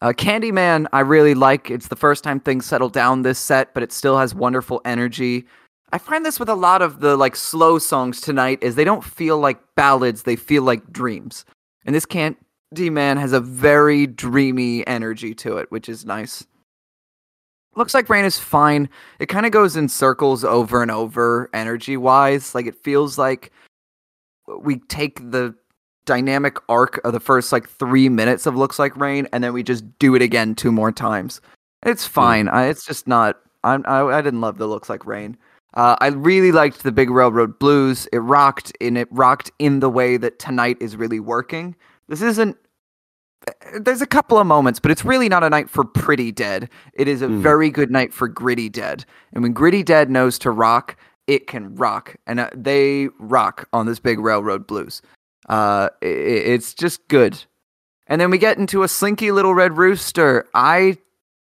[0.00, 1.70] Uh, Candyman, I really like.
[1.70, 5.46] It's the first time things settle down this set, but it still has wonderful energy.
[5.92, 9.04] I find this with a lot of the like slow songs tonight is they don't
[9.04, 11.44] feel like ballads, they feel like dreams.
[11.86, 16.44] And this Candyman has a very dreamy energy to it, which is nice.
[17.76, 18.88] Looks like Rain is fine.
[19.18, 22.54] It kind of goes in circles over and over energy wise.
[22.54, 23.52] Like it feels like
[24.60, 25.54] we take the
[26.06, 29.62] dynamic arc of the first like three minutes of Looks Like Rain and then we
[29.62, 31.40] just do it again two more times.
[31.84, 32.48] It's fine.
[32.48, 33.40] I, it's just not.
[33.62, 35.36] I'm, I, I didn't love the Looks Like Rain.
[35.74, 38.06] Uh, I really liked the Big Railroad Blues.
[38.12, 41.74] It rocked in it rocked in the way that tonight is really working.
[42.08, 42.56] This isn't.
[43.80, 46.68] There's a couple of moments, but it's really not a night for Pretty Dead.
[46.94, 47.40] It is a Mm.
[47.40, 49.04] very good night for Gritty Dead.
[49.32, 53.86] And when Gritty Dead knows to rock, it can rock, and uh, they rock on
[53.86, 55.02] this Big Railroad Blues.
[55.48, 56.08] Uh, i- i-
[56.54, 57.42] it's just good.
[58.06, 60.46] And then we get into a slinky little red rooster.
[60.54, 60.98] I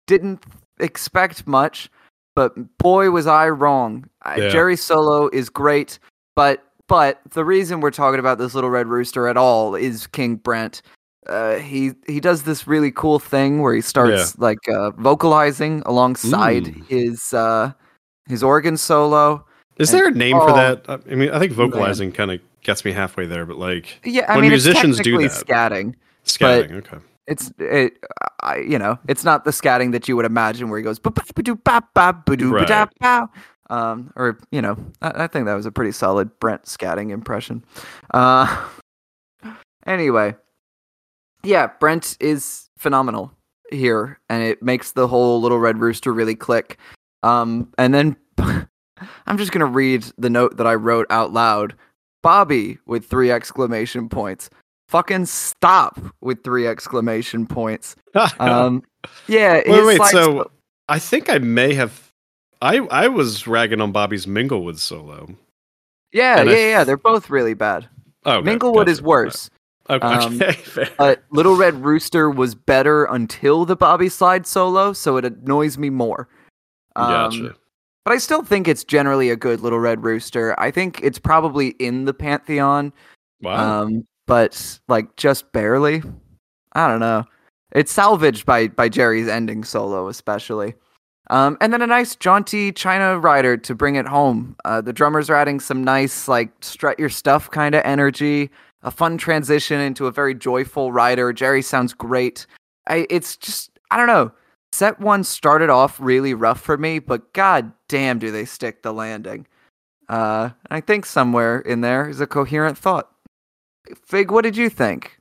[0.07, 0.45] didn't
[0.79, 1.91] expect much,
[2.35, 4.05] but boy was I wrong.
[4.23, 4.49] I- Yeah.
[4.49, 5.99] Jerry Solo is great,
[6.37, 10.37] but but the reason we're talking about this little red rooster at all is King
[10.37, 10.83] Brent.
[11.29, 16.65] Uh, he he does this really cool thing where he starts like uh, vocalizing alongside
[16.65, 16.87] Mm.
[16.89, 17.73] his uh,
[18.29, 19.45] his organ solo.
[19.79, 20.85] Is And- there a name for oh, that?
[20.89, 24.33] I mean, I think vocalizing kind of gets me halfway there, but like Yeah, I
[24.35, 25.31] When mean musicians do that.
[25.31, 25.95] scatting.
[26.25, 26.73] scatting.
[26.79, 26.99] okay.
[27.29, 27.99] It's it,
[28.43, 31.11] I you know, it's not the scatting that you would imagine where he goes ba
[31.13, 33.29] ba ba doo ba ba ba doo ba da Right.
[33.71, 37.65] Um, or you know, I, I think that was a pretty solid Brent scatting impression.
[38.13, 38.45] Uh,
[39.87, 40.35] anyway,
[41.43, 43.33] yeah, Brent is phenomenal
[43.71, 46.79] here, and it makes the whole Little Red Rooster really click.
[47.23, 51.75] Um, and then I'm just gonna read the note that I wrote out loud.
[52.23, 54.49] Bobby with three exclamation points.
[54.89, 57.97] Fucking stop with three exclamation points.
[58.39, 58.83] Um,
[59.27, 59.63] yeah.
[59.67, 60.03] wait, wait.
[60.11, 60.51] So
[60.89, 62.13] I think I may have.
[62.61, 65.29] I I was ragging on Bobby's Minglewood solo.
[66.13, 66.85] yeah, and yeah, I- yeah.
[66.85, 67.89] They're both really bad.
[68.25, 68.91] Oh, okay, Minglewood gotcha.
[68.91, 69.51] is worse.
[69.91, 70.89] Okay, Um, fair.
[70.99, 75.91] But Little Red Rooster was better until the Bobby Slide solo, so it annoys me
[75.91, 76.29] more.
[76.97, 77.55] Um, gotcha.
[78.05, 80.59] But I still think it's generally a good Little Red Rooster.
[80.59, 82.93] I think it's probably in the pantheon,
[83.41, 83.83] Wow.
[83.83, 86.03] um, but like just barely.
[86.75, 87.25] I don't know.
[87.73, 90.75] It's salvaged by by Jerry's ending solo, especially.
[91.31, 94.57] Um, and then a nice jaunty China rider to bring it home.
[94.65, 98.51] Uh, the drummers are adding some nice like strut your stuff kind of energy.
[98.83, 101.33] A fun transition into a very joyful rider.
[101.33, 102.47] Jerry sounds great.
[102.89, 104.33] I, it's just I don't know.
[104.73, 108.93] Set one started off really rough for me, but god damn, do they stick the
[108.93, 109.47] landing.
[110.09, 113.11] Uh, I think somewhere in there is a coherent thought.
[114.07, 115.19] Fig, what did you think?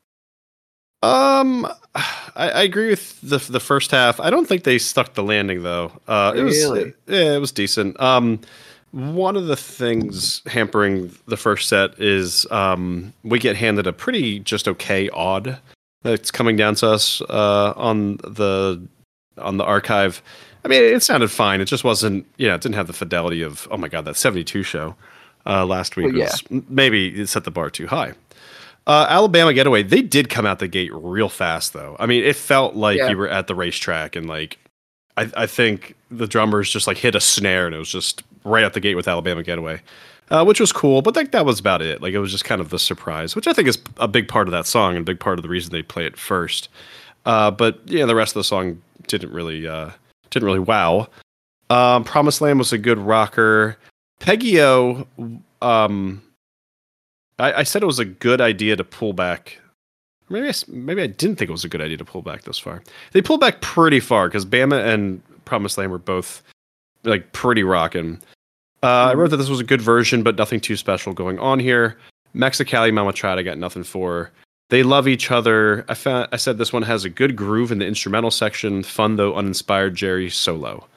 [1.04, 4.20] Um, I, I agree with the the first half.
[4.20, 5.92] I don't think they stuck the landing though.
[6.08, 6.94] Uh, it was Really?
[7.08, 8.00] yeah, it was decent.
[8.00, 8.40] Um,
[8.92, 14.40] one of the things hampering the first set is um we get handed a pretty
[14.40, 15.58] just okay AUD
[16.04, 18.82] that's coming down to us uh on the
[19.38, 20.22] on the archive.
[20.64, 21.60] I mean, it sounded fine.
[21.62, 24.16] It just wasn't, you know, it didn't have the fidelity of, oh my god, that
[24.16, 24.96] '72 show
[25.48, 26.26] uh, last week Well, yeah.
[26.26, 28.14] was maybe it set the bar too high.
[28.86, 31.96] Uh, Alabama Getaway, they did come out the gate real fast, though.
[32.00, 33.10] I mean, it felt like Yeah.
[33.10, 34.60] you were at the racetrack, and like,
[35.18, 38.64] I, I think the drummers just like hit a snare, and it was just right
[38.64, 39.82] out the gate with Alabama Getaway,
[40.30, 41.02] uh, which was cool.
[41.02, 42.02] But like that was about it.
[42.02, 44.48] Like it was just kind of the surprise, which I think is a big part
[44.48, 46.70] of that song and a big part of the reason they play it first.
[47.26, 49.92] Uh, but yeah, the rest of the song didn't really uh,
[50.30, 51.08] didn't really wow.
[51.70, 53.78] Um, Promised Land was a good rocker.
[54.20, 55.08] Peggy O,
[55.62, 56.22] um,
[57.40, 59.58] I, I said it was a good idea to pull back.
[60.30, 62.60] Maybe I, maybe I didn't think it was a good idea to pull back this
[62.60, 62.84] far.
[63.12, 66.42] They pulled back pretty far because Bama and Promised Land were both
[67.04, 68.22] like pretty rocking.
[68.84, 71.60] Uh, I wrote that this was a good version, but nothing too special going on
[71.60, 71.98] here.
[72.36, 74.32] Mexicali Mama Tried, I got nothing for.
[74.70, 75.86] They love each other.
[75.90, 79.18] I found I said this one has a good groove in the instrumental section, fun
[79.18, 80.88] though uninspired Jerry solo.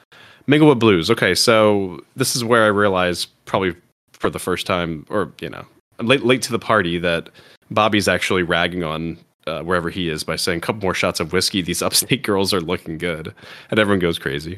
[0.47, 1.11] Minglewood Blues.
[1.11, 3.75] Okay, so this is where I realized probably
[4.13, 5.65] for the first time, or you know,
[5.99, 7.29] late late to the party, that
[7.69, 11.33] Bobby's actually ragging on uh, wherever he is by saying a couple more shots of
[11.33, 11.61] whiskey.
[11.61, 13.33] These upstate girls are looking good,
[13.69, 14.57] and everyone goes crazy.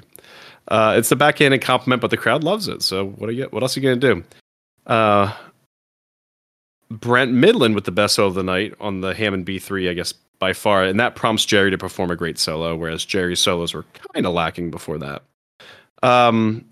[0.67, 2.81] Uh, it's the backhanded compliment, but the crowd loves it.
[2.81, 3.45] So what are you?
[3.51, 4.23] What else are you gonna do?
[4.85, 5.33] Uh,
[6.89, 10.13] Brent Mydland with the best solo of the night on the Hammond B3, I guess
[10.39, 13.85] by far, and that prompts Jerry to perform a great solo, whereas Jerry's solos were
[14.13, 15.23] kind of lacking before that.
[16.03, 16.63] Um,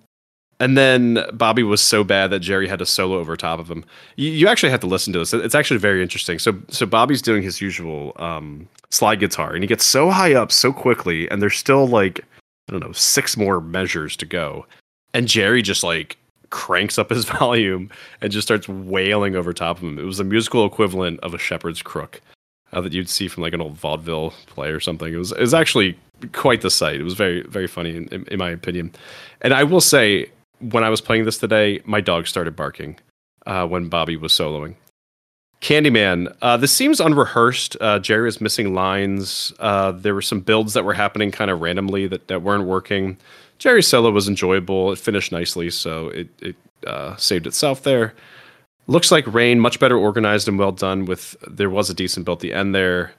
[0.60, 3.84] and then Bobby was so bad that Jerry had to solo over top of him.
[4.16, 5.34] You, you actually have to listen to this.
[5.34, 6.40] It's actually very interesting.
[6.40, 10.52] So so Bobby's doing his usual um, slide guitar, and he gets so high up
[10.52, 12.22] so quickly, and there's still like
[12.68, 14.66] I don't know six more measures to go,
[15.14, 16.18] and Jerry just like
[16.50, 17.90] cranks up his volume
[18.22, 20.00] and just starts wailing over top of him.
[20.00, 22.22] It was the musical equivalent of a shepherd's crook
[22.74, 25.14] uh, that you'd see from like an old vaudeville play or something.
[25.14, 25.98] It was it was actually
[26.34, 27.00] quite the sight.
[27.00, 28.94] It was very very funny in, in, in my opinion.
[29.42, 32.98] And I will say, when I was playing this today, my dog started barking
[33.46, 34.76] uh, when Bobby was soloing.
[35.62, 37.78] Candyman, uh, this seems unrehearsed.
[37.82, 39.54] Uh, Jerry is missing lines.
[39.60, 43.18] Uh, there were some builds that were happening kind of randomly that, that weren't working.
[43.58, 44.92] Jerry's solo was enjoyable.
[44.92, 48.14] It finished nicely, so it, it uh, saved itself there.
[48.88, 51.06] Looks like Rain, much better organized and well done.
[51.06, 53.14] With there was a decent build at the end there,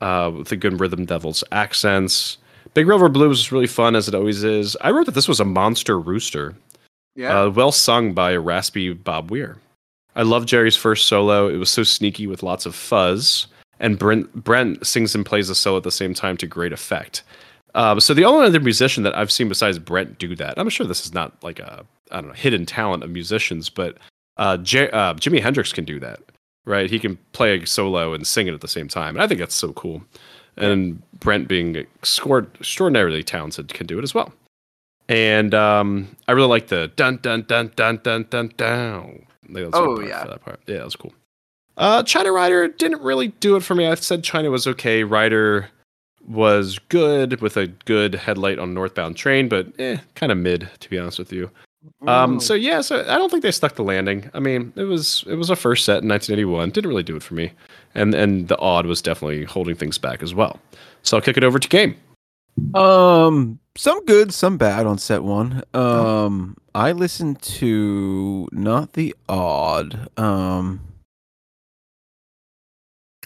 [0.00, 2.38] uh, with the good rhythm devils accents.
[2.74, 4.76] Big River Blues was really fun as it always is.
[4.80, 6.54] I wrote that this was a monster rooster.
[7.16, 7.42] Yeah.
[7.42, 9.56] Uh, well sung by a raspy Bob Weir.
[10.18, 11.48] I love Jerry's first solo.
[11.48, 13.46] It was so sneaky with lots of fuzz.
[13.78, 17.22] And Brent, Brent sings and plays the solo at the same time to great effect.
[17.76, 20.86] Um, so the only other musician that I've seen besides Brent do that, I'm sure
[20.86, 23.98] this is not like a I don't know hidden talent of musicians, but
[24.38, 26.18] uh, J- uh, Jimi Hendrix can do that,
[26.64, 26.90] right?
[26.90, 29.38] He can play a solo and sing it at the same time, and I think
[29.38, 30.02] that's so cool.
[30.56, 34.32] And Brent, being scored extraordinarily talented, can do it as well.
[35.08, 39.27] And um, I really like the dun dun dun dun dun dun dun.
[39.54, 40.24] Oh, yeah.
[40.24, 40.60] that part.
[40.66, 41.12] Yeah, that was cool.
[41.76, 43.86] Uh, China Rider didn't really do it for me.
[43.86, 45.04] I said China was okay.
[45.04, 45.68] Rider
[46.26, 50.90] was good with a good headlight on northbound train, but eh, kind of mid to
[50.90, 51.50] be honest with you.
[52.06, 54.30] Um, so yeah, so I don't think they stuck the landing.
[54.34, 56.70] I mean, it was it was a first set in 1981.
[56.70, 57.52] Didn't really do it for me,
[57.94, 60.58] and and the AUD was definitely holding things back as well.
[61.02, 61.96] So I'll kick it over to game.
[62.74, 65.62] Um, some good, some bad on set one.
[65.72, 70.16] Um, I listened to not the AUD.
[70.16, 70.80] Um,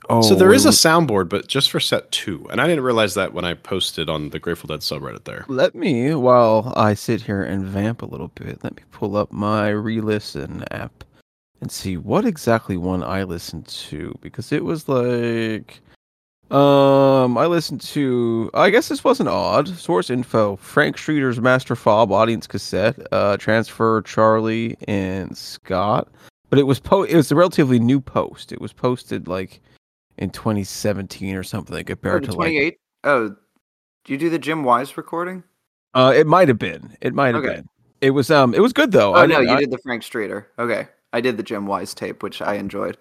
[0.08, 3.12] oh, So there is a soundboard, but just for set two, and I didn't realize
[3.12, 5.44] that when I posted on the Grateful Dead subreddit there.
[5.48, 9.30] Let me, while I sit here and vamp a little bit, let me pull up
[9.30, 11.04] my re-listen app
[11.60, 15.82] and see what exactly one I listened to because it was like,
[16.52, 18.50] um, I listened to.
[18.54, 19.68] I guess this wasn't AUD.
[19.68, 26.08] Source info: Frank Streeter's Master FOB audience cassette, uh, transfer Charlie and Scott.
[26.50, 27.04] But it was po.
[27.04, 28.52] It was a relatively new post.
[28.52, 29.60] It was posted like
[30.18, 32.76] in 2017 or something compared to like 28.
[33.04, 33.28] Oh,
[34.04, 35.42] do you do the Jim Wise recording?
[35.94, 36.94] Uh, it might have been.
[37.00, 37.54] It might have Okay.
[37.56, 37.68] been.
[38.02, 38.52] It was um.
[38.54, 39.14] It was good though.
[39.14, 40.48] Oh, I no, you I- did the Frank Streeter.
[40.58, 40.88] Okay.
[41.14, 42.96] I did the Jim Wise tape, which I enjoyed.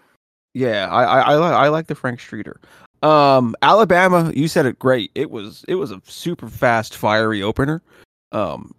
[0.54, 2.60] Yeah, I I I, li- I like the Frank Streeter.
[3.02, 5.12] Um, Alabama, you said it great.
[5.16, 7.82] It was it was a super fast, fiery opener.
[8.32, 8.74] Um,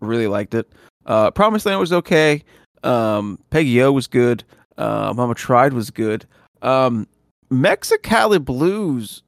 [0.00, 0.70] really liked it.
[1.06, 2.42] Uh, Promised Land was okay.
[2.82, 4.44] Um, Peggy O was good.
[4.76, 6.26] Uh, Mama Tried was good.
[6.60, 7.06] Um,
[7.50, 9.22] Mexicali Blues,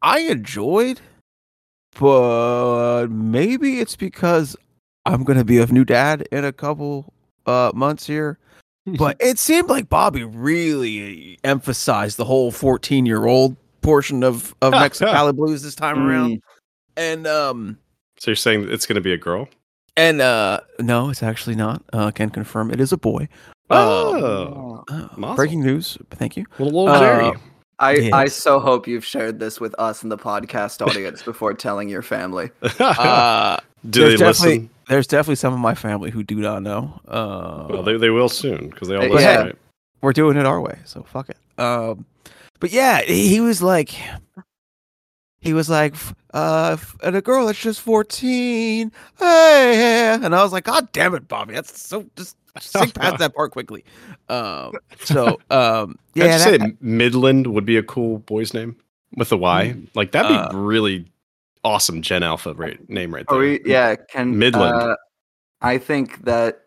[0.00, 1.00] I enjoyed,
[1.98, 4.56] but maybe it's because
[5.04, 7.12] I'm gonna be a new dad in a couple
[7.46, 8.38] uh months here.
[8.98, 14.72] But it seemed like Bobby really emphasized the whole 14 year old portion of of
[14.82, 16.40] Mexicali Blues this time around.
[16.96, 17.78] And um
[18.18, 19.48] So you're saying it's going to be a girl?
[19.96, 21.82] and uh no, it's actually not.
[21.92, 23.28] Uh can confirm it is a boy.
[23.70, 25.36] Oh, Uh, Mazel.
[25.36, 25.98] breaking news.
[26.10, 26.44] Thank you.
[26.58, 27.32] little old Uh, Jerry.
[27.78, 28.12] I, Yes.
[28.12, 32.02] I so hope you've shared this with us in the podcast audience before telling your
[32.02, 32.50] family.
[32.80, 33.58] Uh
[33.90, 34.70] Do there's they definitely listen?
[34.88, 37.00] there's definitely some of my family who do not know.
[37.08, 39.42] Uh Well, they, they will soon because they all Uh, listen, yeah.
[39.42, 39.56] right?
[40.02, 41.36] we're doing it our way, so fuck it.
[41.58, 42.04] Um,
[42.62, 43.90] but yeah, he was like,
[45.40, 45.96] he was like,
[46.32, 51.26] uh, and a girl that's just fourteen, hey, and I was like, God damn it,
[51.26, 53.84] Bobby, that's so just sing past that part quickly.
[54.28, 58.76] Um, so um, yeah, that- say Mydland would be a cool boy's name
[59.16, 59.74] with a Y.
[59.96, 61.10] Like that'd be Uh, really
[61.64, 63.36] awesome Gen Alpha rate, name right there.
[63.38, 64.92] Oh, we, yeah, can Mydland.
[64.92, 64.96] uh,
[65.60, 66.60] I think that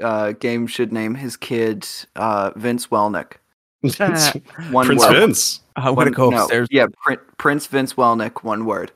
[0.00, 1.86] uh, Game should name his kid
[2.16, 3.34] uh, Vince Welnick.
[4.70, 5.12] One Prince word.
[5.14, 5.60] Vince.
[5.76, 8.44] I want to One- go no, upstairs Yeah, Prin- Prince Vince Welnick.
[8.44, 8.92] One word.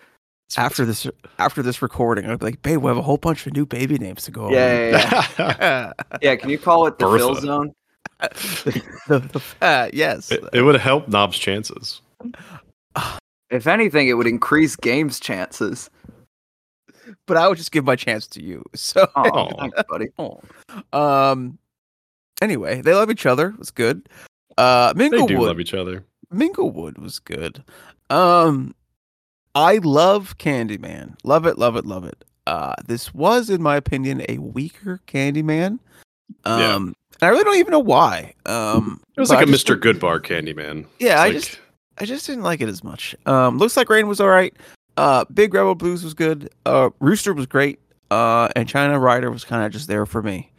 [0.58, 1.06] after this
[1.38, 2.26] after this recording.
[2.26, 4.50] I'd be like, babe, we have a whole bunch of new baby names to go.
[4.50, 5.34] Yeah, over.
[5.38, 5.92] yeah, yeah.
[6.22, 7.40] yeah, can you call it the Phil Bertha.
[7.46, 7.72] Zone?
[8.20, 12.00] the, the, uh, yes, it, it would help Knob's chances.
[13.50, 15.90] If anything, it would increase Game's chances.
[17.26, 18.64] but I would just give my chance to you.
[18.74, 20.08] So Oh, thanks, buddy.
[20.92, 21.58] Um.
[22.42, 23.48] Anyway, they love each other.
[23.48, 24.08] It was good.
[24.58, 26.04] Uh, They do love each other.
[26.32, 27.62] Minglewood was good.
[28.10, 28.74] Um,
[29.54, 31.14] I love Candyman.
[31.24, 31.58] Love it.
[31.58, 31.86] Love it.
[31.86, 32.24] Love it.
[32.46, 35.78] Uh, this was, in my opinion, a weaker Candyman.
[36.44, 36.76] Um, Yeah.
[36.76, 38.34] and I really don't even know why.
[38.46, 39.78] Um, It was like I a Mr.
[39.78, 40.86] Goodbar Candyman.
[40.98, 41.60] Yeah, I It's just
[41.98, 43.14] I just didn't like it as much.
[43.26, 44.54] Um, looks like Rain was all right.
[44.96, 46.50] Uh, Big Rebel Blues was good.
[46.66, 47.78] Uh, Rooster was great.
[48.10, 50.50] Uh, and China Rider was kind of just there for me.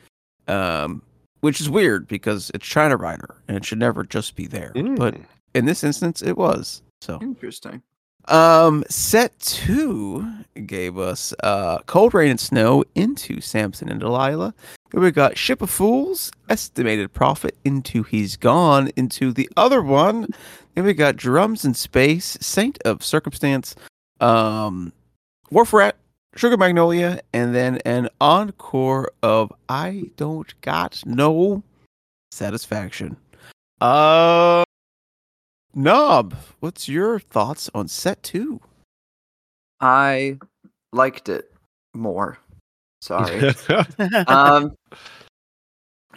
[0.48, 1.02] Um,
[1.46, 4.72] which is weird because it's China Rider and it should never just be there.
[4.74, 5.26] But Mm.
[5.54, 6.82] in this instance, it was.
[7.02, 7.84] So, Interesting.
[8.28, 10.28] um, set two
[10.66, 14.56] gave us uh Cold Rain and Snow into Samson and Delilah.
[14.90, 20.28] Then we got Ship of Fools, Estimated Prophet into He's Gone into the other one.
[20.74, 23.76] Then we got Drums in Space, Saint of Circumstance,
[24.20, 24.92] um,
[25.52, 25.96] Wharf Rat,
[26.36, 31.64] Sugar Magnolia, and then an encore of I Don't Got No
[32.32, 33.18] Satisfaction.
[33.80, 34.64] Uh,
[35.74, 38.60] Knob, what's your thoughts on set two?
[39.80, 40.40] I
[40.92, 41.52] liked it
[41.94, 42.38] more.
[43.02, 43.54] Sorry.
[44.28, 44.76] um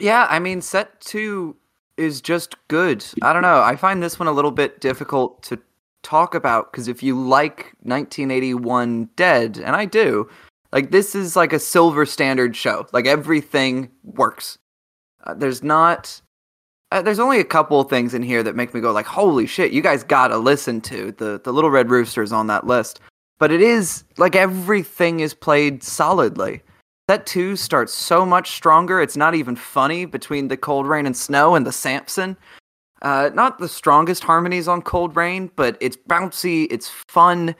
[0.01, 1.57] yeah i mean set two
[1.97, 5.59] is just good i don't know i find this one a little bit difficult to
[6.03, 10.29] talk about because if you like 1981 dead and i do
[10.73, 14.59] like this is like a silver standard show like everything works
[15.25, 16.21] uh, there's not
[16.91, 19.73] uh, there's only a couple things in here that make me go like holy shit
[19.73, 23.01] you guys gotta listen to the the little red roosters on that list
[23.39, 26.63] but it is like everything is played solidly
[27.09, 29.01] that two starts so much stronger.
[29.01, 32.37] It's not even funny between the Cold Rain and Snow and the Samson.
[33.03, 36.67] Uh, not the strongest harmonies on Cold Rain, but it's bouncy.
[36.71, 37.55] It's fun.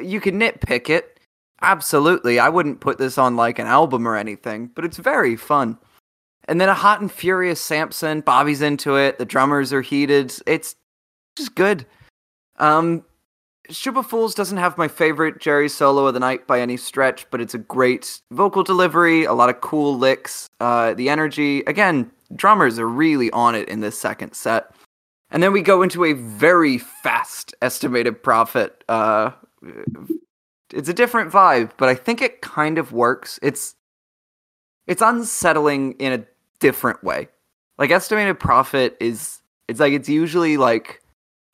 [0.00, 1.18] You can nitpick it.
[1.62, 2.38] Absolutely.
[2.38, 5.78] I wouldn't put this on like an album or anything, but it's very fun.
[6.48, 8.22] And then a hot and furious Samson.
[8.22, 9.18] Bobby's into it.
[9.18, 10.32] The drummers are heated.
[10.46, 10.74] It's
[11.36, 11.84] just good.
[12.58, 13.04] Um,
[13.86, 17.40] of Fools doesn't have my favorite Jerry solo of the night by any stretch, but
[17.40, 21.60] it's a great vocal delivery, a lot of cool licks, uh, the energy.
[21.66, 24.74] Again, drummers are really on it in this second set.
[25.30, 28.82] And then we go into a very fast estimated prophet.
[28.88, 29.30] Uh,
[30.72, 33.38] it's a different vibe, but I think it kind of works.
[33.42, 33.74] It's
[34.86, 36.24] it's unsettling in a
[36.58, 37.28] different way.
[37.78, 41.00] Like estimated prophet is it's like it's usually like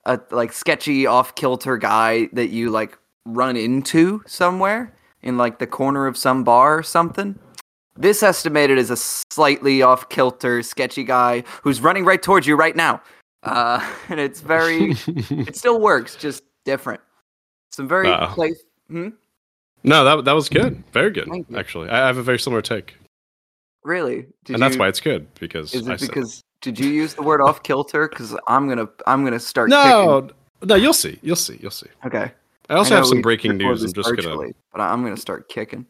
[0.06, 5.66] a like sketchy off kilter guy that you like run into somewhere in like the
[5.66, 7.38] corner of some bar or something.
[7.96, 12.76] This estimated is a slightly off kilter sketchy guy who's running right towards you right
[12.76, 13.00] now.
[13.42, 17.00] Uh, and it's very it still works, just different.
[17.70, 18.32] Some very Wow.
[18.34, 18.54] play
[18.88, 19.08] hmm?
[19.82, 20.82] no, that that was good.
[20.92, 21.88] Very good, actually.
[21.88, 22.96] I I have a very similar take,
[23.84, 24.26] Really?
[24.44, 27.14] Did and that's why it's good because Is I it said- because did you use
[27.14, 28.08] the word off kilter?
[28.08, 29.68] Because I'm gonna I'm gonna start.
[29.70, 30.28] no,
[30.62, 30.74] no.
[30.74, 31.18] You'll see.
[31.22, 31.58] You'll see.
[31.60, 31.86] You'll see.
[32.04, 32.32] Okay.
[32.68, 33.84] I also I have some breaking news.
[33.84, 35.86] I'm just gonna but I'm gonna start kicking.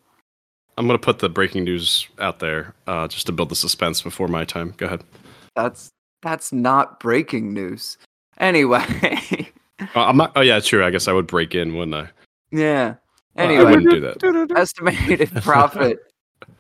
[0.78, 4.28] I'm gonna put the breaking news out there uh, just to build the suspense before
[4.28, 4.74] my time.
[4.76, 5.04] Go ahead.
[5.54, 5.90] That's
[6.22, 7.98] that's not breaking news.
[8.38, 8.84] Anyway,
[9.80, 10.32] Uh, I'm not.
[10.36, 10.84] Oh yeah, true.
[10.84, 12.08] I guess I would break in, wouldn't I?
[12.50, 12.94] yeah.
[13.34, 14.50] Well, I Anyway, wouldn't do that.
[14.56, 15.98] estimated prophet.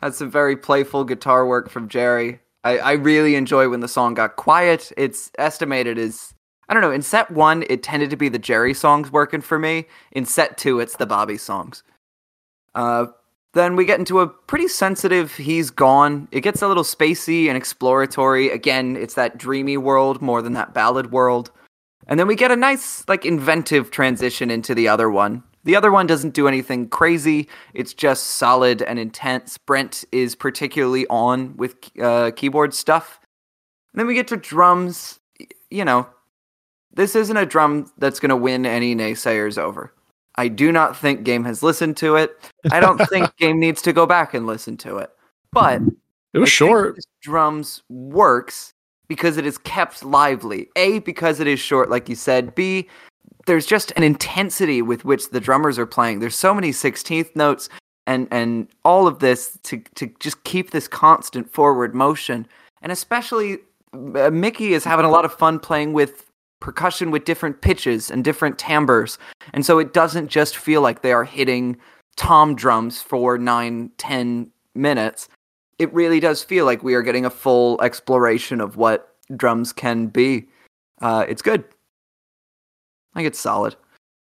[0.02, 2.40] That's some very playful guitar work from Jerry.
[2.64, 4.92] I, I really enjoy when the song got quiet.
[4.98, 6.34] It's estimated as
[6.68, 6.90] I don't know.
[6.90, 9.86] In set one, it tended to be the Jerry songs working for me.
[10.12, 11.82] In set two, it's the Bobby songs.
[12.74, 13.06] Uh,
[13.56, 16.28] then we get into a pretty sensitive He's Gone.
[16.30, 18.50] It gets a little spacey and exploratory.
[18.50, 21.50] Again, it's that dreamy world more than that ballad world.
[22.06, 25.42] And then we get a nice, like, inventive transition into the other one.
[25.64, 27.48] The other one doesn't do anything crazy.
[27.74, 29.58] It's just solid and intense.
[29.58, 33.18] Brent is particularly on with uh, keyboard stuff.
[33.92, 35.18] And then we get to drums.
[35.70, 36.08] You know,
[36.92, 39.92] this isn't a drum that's going to win any naysayers over.
[40.38, 42.38] I do not think Game has listened to it.
[42.70, 45.10] I don't think Game needs to go back and listen to it.
[45.52, 45.80] But
[46.34, 46.98] It was I short.
[47.22, 48.72] drums works
[49.08, 50.68] because it is kept lively.
[50.76, 52.54] A because it is short, like you said.
[52.54, 52.88] B
[53.46, 56.18] there's just an intensity with which the drummers are playing.
[56.18, 57.68] There's so many sixteenth notes
[58.06, 62.46] and and all of this to to just keep this constant forward motion.
[62.82, 63.58] And especially
[63.94, 66.25] uh, Mickey is having a lot of fun playing with
[66.60, 69.18] percussion with different pitches and different timbres.
[69.52, 71.76] And so it doesn't just feel like they are hitting
[72.16, 75.28] tom drums for nine, ten minutes
[75.78, 80.06] it really does feel like we are getting a full exploration of what drums can
[80.06, 80.46] be.
[81.02, 81.64] Uh, it's good.
[83.14, 83.76] I think it's solid.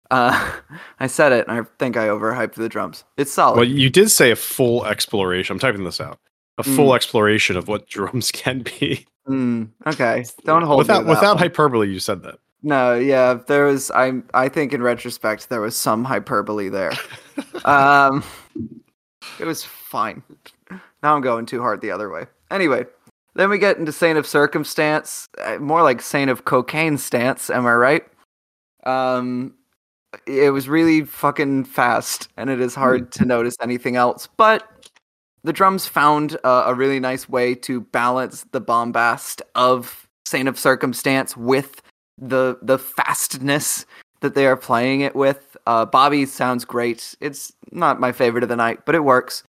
[0.10, 0.52] Uh,
[1.02, 3.04] I said it, and I think I overhyped the drums.
[3.18, 3.56] It's solid.
[3.58, 5.54] Well, you did say a full exploration.
[5.56, 6.20] I'm typing this out.
[6.58, 6.76] A Mm.
[6.76, 9.06] full exploration of what drums can be.
[9.32, 11.38] Mm, okay, don't hold me without to that without one.
[11.38, 11.88] hyperbole.
[11.90, 12.36] You said that.
[12.64, 13.90] No, yeah, there was.
[13.92, 16.92] I I think in retrospect there was some hyperbole there.
[17.66, 18.24] um,
[19.40, 20.22] It was fine.
[20.70, 22.26] Now I'm going too hard the other way.
[22.52, 22.86] Anyway,
[23.36, 27.66] then we get into Saint of Circumstance, uh, more like Saint of Cocaine Stance, am
[27.66, 28.04] I right?
[28.86, 29.56] Um,
[30.28, 34.28] it was really fucking fast, and it is hard to notice anything else.
[34.38, 34.68] But
[35.44, 40.58] the drums found uh, a really nice way to balance the bombast of Saint of
[40.58, 41.82] Circumstance with
[42.18, 43.86] the the fastness
[44.22, 45.58] that they are playing it with.
[45.66, 47.16] Uh, Bobby sounds great.
[47.20, 49.44] It's not my favorite of the night, but it works.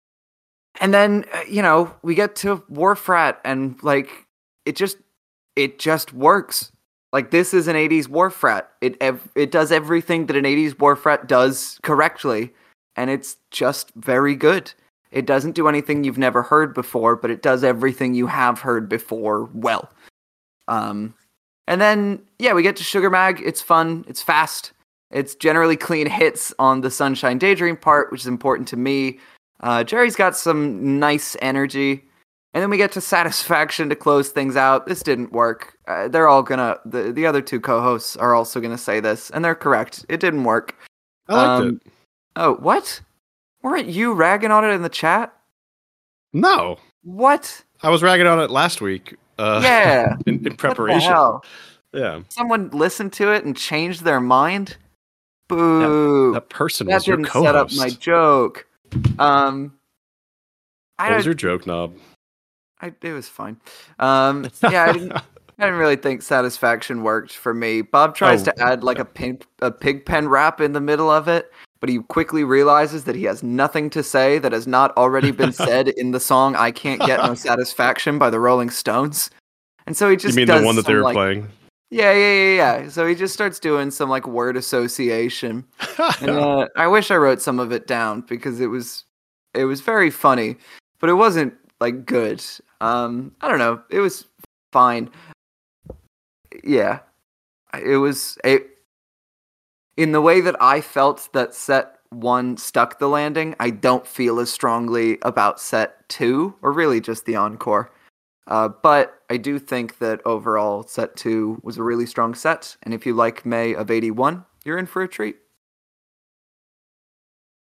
[0.80, 4.26] And then uh, you know we get to Wharf Rat, and like
[4.64, 4.96] it just
[5.56, 6.72] it just works.
[7.12, 8.70] Like this is an '80s Wharf Rat.
[8.80, 12.54] It ev- it does everything that an '80s Wharf Rat does correctly,
[12.96, 14.72] and it's just very good.
[15.12, 18.88] It doesn't do anything you've never heard before, but it does everything you have heard
[18.88, 19.90] before well.
[20.68, 21.14] Um,
[21.68, 23.40] and then yeah, we get to Sugar Mag.
[23.44, 24.04] It's fun.
[24.08, 24.72] It's fast.
[25.10, 29.18] It's generally clean hits on the Sunshine Daydream part, which is important to me.
[29.60, 32.04] Uh, Jerry's got some nice energy.
[32.54, 34.86] And then we get to Satisfaction to close things out.
[34.86, 35.78] This didn't work.
[35.86, 39.30] Uh, they're all gonna, the, the other two co hosts are also gonna say this,
[39.30, 40.04] and they're correct.
[40.08, 40.76] It didn't work.
[41.28, 41.92] I liked Um, it.
[42.36, 43.00] Oh, what?
[43.62, 45.32] Weren't you ragging on it in the chat?
[46.32, 47.62] No, What?
[47.82, 49.16] I was ragging on it last week.
[49.38, 50.16] Uh, Yeah.
[50.26, 51.12] in, in preparation.
[51.92, 54.76] Yeah, Someone listened to it and changed their mind?
[55.48, 56.32] Boo.
[56.32, 57.46] that person that was your didn't co-host.
[57.46, 58.66] set up my joke.
[59.18, 59.74] Um,
[60.98, 61.94] I what was your joke, knob?
[62.80, 63.58] I, it was fine.
[63.98, 65.22] Um, yeah, I didn't, I
[65.58, 67.82] didn't really think satisfaction worked for me.
[67.82, 68.52] Bob tries Oh.
[68.52, 71.52] to add like a pig, a pig pen rap in the middle of it,
[71.82, 75.52] but he quickly realizes that he has nothing to say that has not already been
[75.52, 79.30] said in the song "I Can't Get No Satisfaction" by the Rolling Stones.
[79.88, 81.48] And so he just you mean the one that they were like, playing?
[81.90, 82.88] Yeah, yeah, yeah, yeah.
[82.88, 85.64] So he just starts doing some like word association.
[86.20, 89.02] And uh, I wish I wrote some of it down because it was
[89.52, 90.58] it was very funny,
[91.00, 92.44] but it wasn't like good.
[92.80, 93.82] Um, I don't know.
[93.90, 94.26] It was
[94.70, 95.10] fine.
[96.62, 97.00] Yeah,
[97.74, 98.71] it was it.
[100.02, 104.40] In the way that I felt that set one stuck the landing, I don't feel
[104.40, 107.92] as strongly about set two, or really just the encore.
[108.48, 112.92] Uh, but I do think that overall, set two was a really strong set, and
[112.92, 115.36] if you like May of '81, you're in for a treat.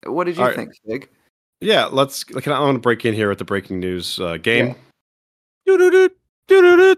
[0.07, 1.11] What did you All think, Fig?
[1.61, 2.25] yeah, let's.
[2.25, 4.77] Can I, I want to break in here with the breaking news uh, game.
[5.67, 6.09] Yeah.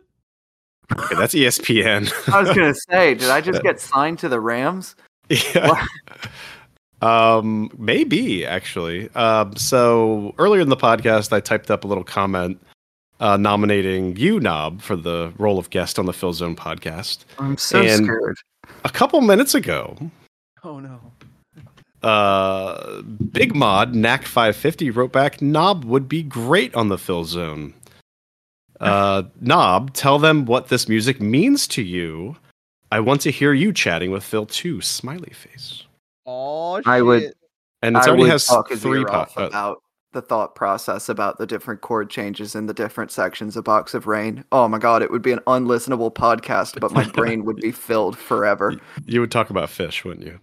[0.99, 2.13] Okay, that's ESPN.
[2.33, 4.95] I was gonna say, did I just get signed to the Rams?
[5.55, 5.87] Yeah.
[7.01, 9.11] Um, maybe actually.
[9.17, 12.65] Um, so earlier in the podcast, I typed up a little comment
[13.19, 17.25] uh, nominating you, Knob, for the role of guest on the Phil Zone podcast.
[17.41, 18.37] I'm so And- scared.
[18.85, 19.97] A couple minutes ago,
[20.63, 21.01] Oh no.
[22.09, 23.03] uh,
[23.33, 27.75] Big Mod Knack 550 wrote back, Knob would be great on the Phil Zone.
[28.81, 32.37] Uh, Knob, tell them what this music means to you.
[32.93, 34.81] I want to hear you chatting with Phil too.
[34.81, 35.85] Smiley face.
[36.27, 36.87] Oh shit.
[36.87, 37.33] I would-
[37.83, 39.79] And it I already has talk three ear po- off uh, about
[40.13, 44.07] the thought process about the different chord changes in the different sections of Box of
[44.07, 44.45] Rain.
[44.53, 48.17] Oh my god, it would be an unlistenable podcast, but my brain would be filled
[48.19, 48.75] forever.
[49.07, 50.39] You would talk about Phish, wouldn't you?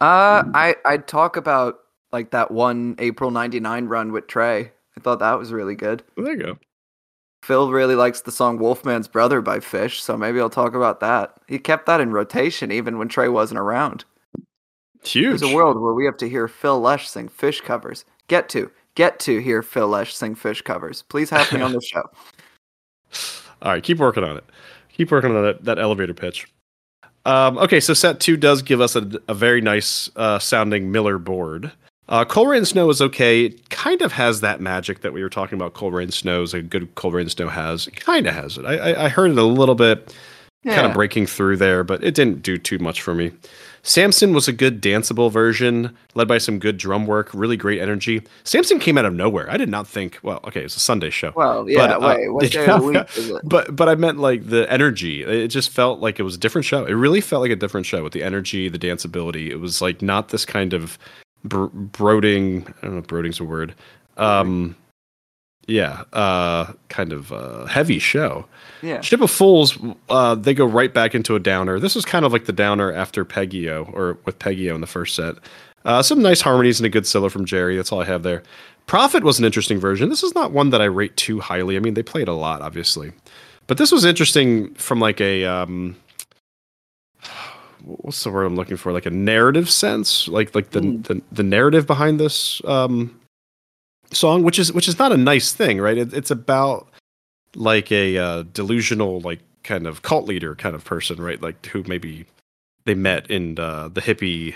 [0.00, 1.74] Uh, I I'd talk about
[2.12, 4.72] like that one April '99 run with Trey.
[4.96, 6.02] I thought that was really good.
[6.16, 6.58] Well, there you go.
[7.42, 11.34] Phil really likes the song Wolfman's Brother by Phish, so maybe I'll talk about that.
[11.46, 14.04] He kept that in rotation even when Trey wasn't around.
[15.04, 15.40] Huge.
[15.40, 18.04] There's a world where we have to hear Phil Lesh sing Phish covers.
[18.26, 21.02] Get to, get to hear Phil Lesh sing Phish covers.
[21.02, 22.02] Please have me on the show.
[23.62, 24.44] All right, keep working on it.
[24.92, 26.48] Keep working on that, that elevator pitch.
[27.24, 31.18] Um, okay, so set two does give us a, a very nice uh, sounding Miller
[31.18, 31.72] board.
[32.08, 33.44] Uh, Cold Rain Snow is okay.
[33.44, 35.74] It kind of has that magic that we were talking about.
[35.74, 37.86] Cold Rain Snow is a good Cold Rain Snow has.
[37.86, 38.64] It kind of has it.
[38.64, 40.14] I, I, I heard it a little bit,
[40.64, 43.32] kind of breaking through there, but it didn't do too much for me.
[43.82, 48.22] Samson was a good danceable version, led by some good drum work, really great energy.
[48.42, 49.50] Samson came out of nowhere.
[49.50, 50.18] I did not think.
[50.22, 51.32] Well, okay, it's a Sunday show.
[51.36, 53.42] Well, yeah, But, uh, what day of the week is it?
[53.44, 55.24] But but I meant like the energy.
[55.24, 56.86] It just felt like it was a different show.
[56.86, 59.50] It really felt like a different show with the energy, the danceability.
[59.50, 60.98] It was like not this kind of
[61.44, 62.66] br- brooding.
[62.78, 63.74] I don't know if brooding's a word.
[64.16, 64.76] Um,
[65.68, 68.46] yeah, uh, kind of uh, heavy show.
[68.82, 69.02] Yeah.
[69.02, 69.78] Ship of Fools,
[70.08, 71.78] uh, they go right back into a downer.
[71.78, 74.80] This was kind of like the downer after Peggy O, or with Peggy O in
[74.80, 75.36] the first set.
[75.84, 77.76] Uh, some nice harmonies and a good solo from Jerry.
[77.76, 78.42] That's all I have there.
[78.86, 80.08] Prophet was an interesting version.
[80.08, 81.76] This is not one that I rate too highly.
[81.76, 83.12] I mean, they played a lot, obviously,
[83.66, 85.96] but this was interesting from like a um,
[87.88, 88.92] what's the word I'm looking for?
[88.92, 91.02] Like a narrative sense, like like the Hmm.
[91.02, 93.18] the, the narrative behind this um
[94.12, 95.98] song, which is which is not a nice thing, right?
[95.98, 96.88] It, it's about
[97.54, 101.40] like a uh, delusional, like kind of cult leader kind of person, right?
[101.40, 102.26] Like who maybe
[102.84, 104.54] they met in uh, the hippie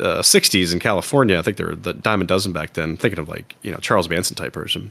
[0.00, 1.38] uh, 60s in California.
[1.38, 2.96] I think they were the Diamond Dozen back then.
[2.96, 4.90] Thinking of like you know Charles Manson type person.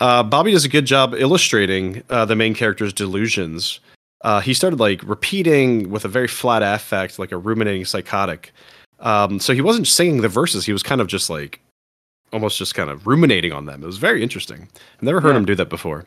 [0.00, 3.80] Uh, Bobby does a good job illustrating uh, the main character's delusions.
[4.22, 8.52] Uh, he started like repeating with a very flat affect, like a ruminating psychotic.
[9.00, 11.60] Um, so he wasn't singing the verses; he was kind of just like
[12.32, 13.82] almost just kind of ruminating on them.
[13.82, 14.68] It was very interesting.
[14.96, 15.38] I've never heard Yeah.
[15.38, 16.04] him do that before.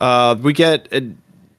[0.00, 1.00] Uh, we get uh,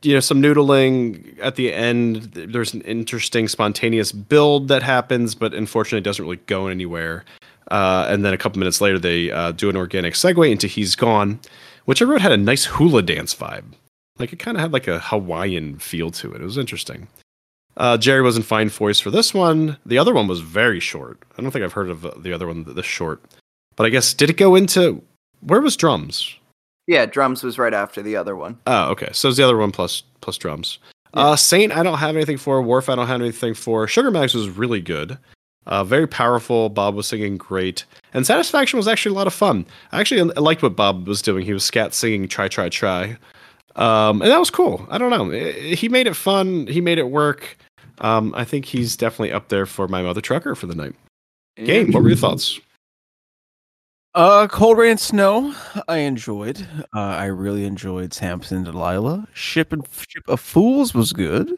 [0.01, 2.31] you know some noodling at the end.
[2.33, 7.25] There's an interesting spontaneous build that happens, but unfortunately, it doesn't really go anywhere.
[7.69, 10.95] Uh, and then a couple minutes later, they uh, do an organic segue into "He's
[10.95, 11.39] Gone,"
[11.83, 13.65] which I wrote had a nice hula dance vibe.
[14.19, 16.41] Like it kind of had like a Hawaiian feel to it.
[16.41, 17.07] It was interesting.
[17.77, 19.77] Uh, Jerry was in fine voice for this one.
[19.85, 21.23] The other one was very short.
[21.37, 23.23] I don't think I've heard of uh, the other one this short.
[23.77, 25.01] But I guess did it go into
[25.39, 26.35] where was drums?
[26.87, 28.57] Yeah, drums was right after the other one.
[28.67, 29.09] Oh, okay.
[29.13, 30.79] So it's the other one plus plus drums.
[31.13, 32.61] Uh, Saint, I don't have anything for.
[32.61, 33.87] Wharf, I don't have anything for.
[33.87, 35.17] Sugar Mags was really good.
[35.65, 36.69] Uh, very powerful.
[36.69, 37.85] Bob was singing great.
[38.13, 39.65] And Satisfaction was actually a lot of fun.
[39.91, 41.45] I actually I liked what Bob was doing.
[41.45, 43.17] He was scat singing Try, Try, Try.
[43.75, 44.85] Um, and that was cool.
[44.89, 45.29] I don't know.
[45.29, 46.67] He made it fun.
[46.67, 47.57] He made it work.
[47.99, 50.95] Um, I think he's definitely up there for my mother trucker for the night.
[51.55, 52.59] Game, what were your thoughts?
[54.15, 55.53] Uh, Cold Rain Snow,
[55.87, 56.65] I enjoyed.
[56.95, 59.27] Uh, I really enjoyed Samson Delilah.
[59.33, 61.53] Ship and Ship of Fools was good.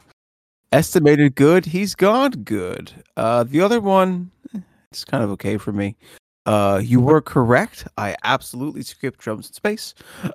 [0.72, 1.66] Estimated good.
[1.66, 2.92] He's gone good.
[3.16, 4.60] Uh, the other one, eh,
[4.92, 5.96] it's kind of okay for me.
[6.46, 7.88] Uh, you were correct.
[7.98, 9.94] I absolutely skipped drums in space.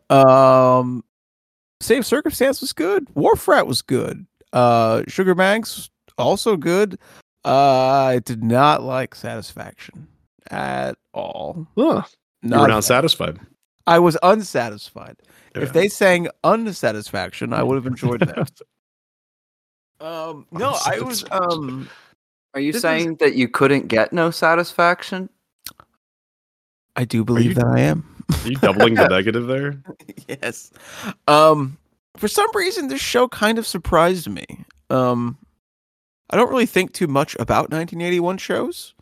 [0.08, 1.04] Um,
[1.80, 3.06] same circumstance was good.
[3.14, 4.26] Wharf Rat was good.
[4.52, 6.98] Uh, Sugar Banks also good.
[7.44, 7.50] Uh,
[8.08, 10.08] I did not like Satisfaction
[10.50, 11.66] at all.
[11.76, 12.02] Huh.
[12.42, 13.38] You were Not not satisfied.
[13.86, 15.16] I was unsatisfied.
[15.54, 15.62] Yeah.
[15.62, 18.50] If they sang unsatisfaction, I would have enjoyed that.
[20.00, 21.88] um, no, I was um,
[22.54, 25.28] Are you This is- saying that you couldn't get no satisfaction?
[26.96, 28.15] I do believe you- that I am.
[28.32, 29.80] Are you doubling the negative there?
[30.28, 30.70] yes.
[31.28, 31.76] Um,
[32.16, 34.44] for some reason, this show kind of surprised me.
[34.90, 35.36] Um,
[36.30, 38.94] I don't really think too much about 1981 shows.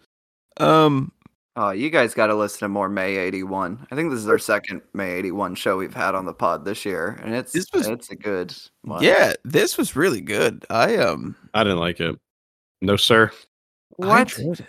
[0.58, 1.10] Um,
[1.56, 3.86] Oh, you guys got to listen to more May 81.
[3.88, 6.84] I think this is our second May 81 show we've had on the pod this
[6.84, 8.52] year, and it's This was- it's a good
[8.82, 9.04] one.
[9.04, 10.66] yeah, this was really good.
[10.68, 12.18] I um, I didn't like it.
[12.82, 13.30] No, sir.
[14.02, 14.36] I What?
[14.36, 14.66] enjoyed it.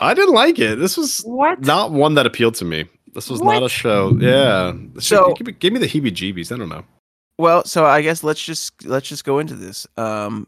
[0.00, 0.80] I didn't like it.
[0.80, 1.60] This was What?
[1.60, 2.86] not one that appealed to me.
[3.14, 4.16] This was not a show.
[4.20, 4.72] Yeah.
[4.94, 6.52] So- So give me, give me the heebie-jeebies.
[6.52, 6.84] I don't know.
[7.38, 9.86] Well, so I guess let's just let's just go into this.
[9.96, 10.46] Um,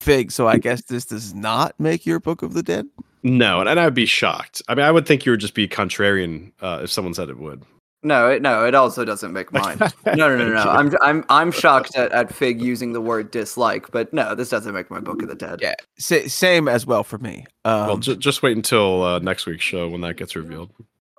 [0.00, 0.32] Fig.
[0.32, 2.86] So I guess this does not make your Book of the Dead.
[3.22, 4.62] No, and, and I'd be shocked.
[4.66, 7.38] I mean, I would think you would just be contrarian uh, if someone said it
[7.38, 7.62] would.
[8.02, 9.76] No, it, no, it also doesn't make mine.
[10.06, 10.62] No, no, no, no.
[10.62, 14.72] I'm I'm I'm shocked at, at Fig using the word dislike, but no, this doesn't
[14.72, 15.58] make my Book of the Dead.
[15.60, 17.44] Yeah, sa- same as well for me.
[17.66, 20.70] Um, well, ju- just wait until uh, next week's show when that gets revealed.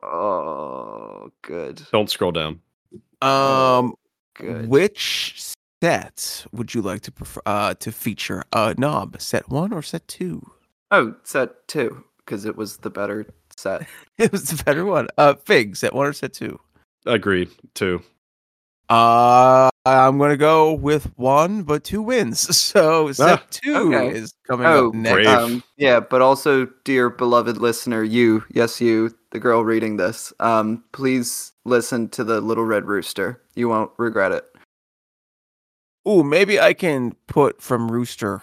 [0.03, 2.59] Oh, good, Don't scroll down.
[3.21, 3.93] um,
[4.35, 4.67] good.
[4.67, 5.35] which
[5.81, 8.43] set would you like to prefer uh, to feature?
[8.53, 10.41] Uh, knob set one or set two?
[10.91, 13.25] Oh, set two because it was the better
[13.55, 13.87] set.
[14.17, 15.07] It was the better one.
[15.17, 16.59] Uh, Fig set one or set two?
[17.05, 17.49] Agreed.
[17.73, 18.01] Too.
[18.89, 22.41] Uh, I'm gonna go with one, but two wins.
[22.71, 24.15] So set Ah, two okay.
[24.17, 25.27] is coming Oh, up next.
[25.27, 30.83] Um, yeah, but also, dear beloved listener, you, yes, you, the girl reading this, um,
[30.91, 33.41] please listen to the Little Red Rooster.
[33.55, 34.45] You won't regret it.
[36.07, 38.41] Ooh, maybe I can put from Rooster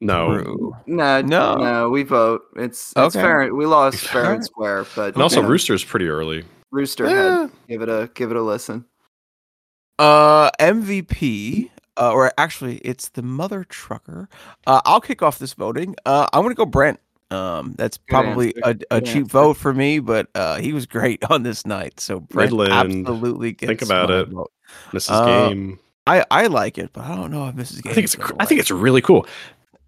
[0.00, 0.26] No.
[0.42, 0.76] through.
[0.86, 1.54] No, No.
[1.56, 2.42] no, we vote.
[2.56, 3.20] It's it's Okay.
[3.20, 3.54] fair.
[3.54, 6.44] We lost fair and square, but And also, you know, Rooster is pretty early.
[6.70, 7.10] Rooster Eh.
[7.10, 7.50] head.
[7.68, 8.84] Give it a give it a listen.
[9.98, 14.28] Uh, MVP, uh, or actually, it's the mother trucker.
[14.66, 15.96] Uh, I'll kick off this voting.
[16.06, 17.00] Uh, I'm gonna go Brent.
[17.30, 18.86] Um, that's probably a, answer.
[18.90, 19.32] a Good cheap answer.
[19.32, 22.00] vote for me, but uh, he was great on this night.
[22.00, 23.00] So Brent Mydland.
[23.06, 24.28] absolutely gets Think about it.
[24.28, 24.50] vote.
[24.92, 25.10] Mrs.
[25.10, 25.78] Uh, Game.
[26.06, 27.82] I I like it, but I don't know if Mrs.
[27.82, 27.90] Game.
[27.92, 28.14] I Game think it's.
[28.14, 29.26] is gonna I think it's really cool.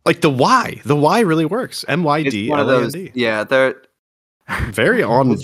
[0.07, 0.81] Like the Y.
[0.85, 1.85] The Y really works.
[1.89, 2.97] M Y It's D one of L A N those.
[3.15, 3.83] Yeah, they're
[4.71, 5.37] Very on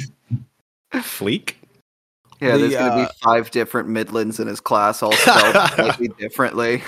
[0.93, 1.55] fleek.
[2.41, 2.53] yeah.
[2.53, 6.83] The, there's gonna uh, be five different Mydlands in his class, all spelled slightly differently.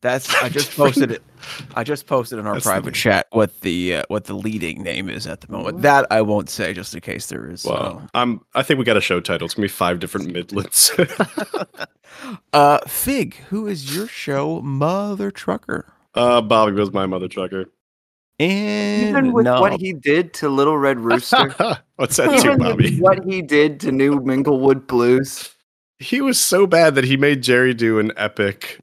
[0.00, 1.22] That's I just posted it.
[1.74, 4.82] I just posted in our That's private the- chat what the uh, what the leading
[4.82, 5.82] name is at the moment.
[5.82, 7.64] That I won't say just in case there is.
[7.64, 8.06] Wow.
[8.14, 8.40] I'm.
[8.54, 9.46] I think we got a show title.
[9.46, 11.86] It's gonna be five different Mydlands.
[12.52, 15.86] Uh, Fig, who is your show, Mother Trucker?
[16.14, 17.66] uh, Bobby was my mother trucker.
[18.40, 19.60] And Even with no.
[19.60, 21.54] what he did to Little Red Rooster,
[21.96, 22.98] What's that too, Bobby?
[22.98, 25.54] what he did to New Minglewood Blues.
[26.00, 28.78] He was so bad that he made Jerry do an epic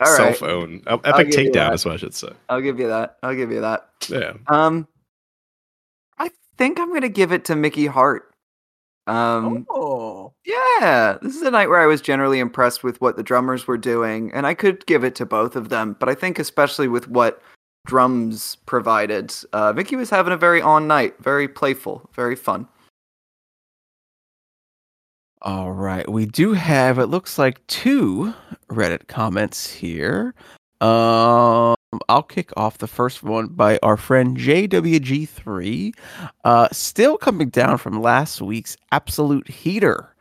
[0.00, 1.74] All cell right, phone, epic takedown, that.
[1.74, 2.30] is what I should say.
[2.48, 3.16] I'll give you that.
[3.22, 3.88] I'll give you that.
[4.08, 4.34] Yeah.
[4.46, 4.86] Um,
[6.18, 8.32] I think I'm gonna give it to Mickey Hart.
[9.08, 10.34] Um, oh.
[10.44, 13.78] yeah, this is a night where I was generally impressed with what the drummers were
[13.78, 15.96] doing, and I could give it to both of them.
[15.98, 17.42] But I think especially with what
[17.86, 22.68] drums provided, uh, Mickey was having a very on night, very playful, very fun.
[25.42, 26.08] All right.
[26.10, 28.34] We do have, it looks like two
[28.68, 30.34] Reddit comments here.
[30.80, 31.76] Um,
[32.08, 35.94] I'll kick off the first one by our friend JWG3.
[36.44, 40.14] Uh, still coming down from last week's absolute heater.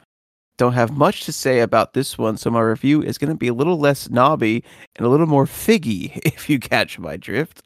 [0.57, 3.47] Don't have much to say about this one, so my review is going to be
[3.47, 4.63] a little less knobby
[4.95, 7.65] and a little more figgy, if you catch my drift.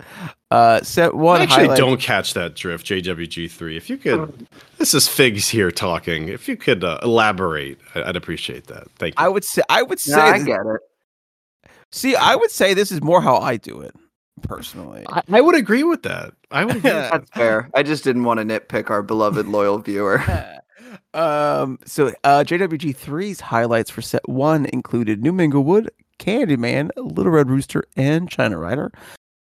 [0.52, 3.78] Uh, set one I actually highlight- don't catch that drift, JWG3.
[3.78, 4.46] If you could,
[4.78, 6.28] this is Figs here talking.
[6.28, 8.88] If you could uh, elaborate, I- I'd appreciate that.
[8.98, 9.26] Thank you.
[9.26, 11.72] I would say I would say Yeah, I get it.
[11.94, 13.96] see I would say this is more how I do it
[14.42, 15.06] personally.
[15.08, 16.34] I, I would agree with that.
[16.52, 16.92] I would agree.
[16.92, 17.70] with That's fair.
[17.74, 20.22] I just didn't want to nitpick our beloved loyal viewer.
[21.14, 25.89] um so uh JWG3's highlights for set 1 included New Minglewood,
[26.20, 28.92] Candyman, Little Red Rooster and China Rider.